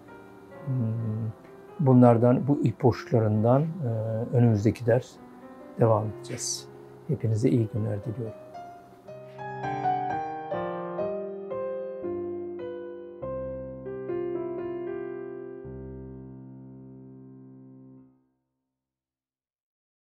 hmm, 0.66 1.43
bunlardan, 1.80 2.48
bu 2.48 2.60
ipuçlarından 2.60 3.64
önümüzdeki 4.32 4.86
ders 4.86 5.12
devam 5.80 6.06
edeceğiz. 6.06 6.68
Hepinize 7.08 7.48
iyi 7.48 7.68
günler 7.74 8.04
diliyorum. 8.04 8.43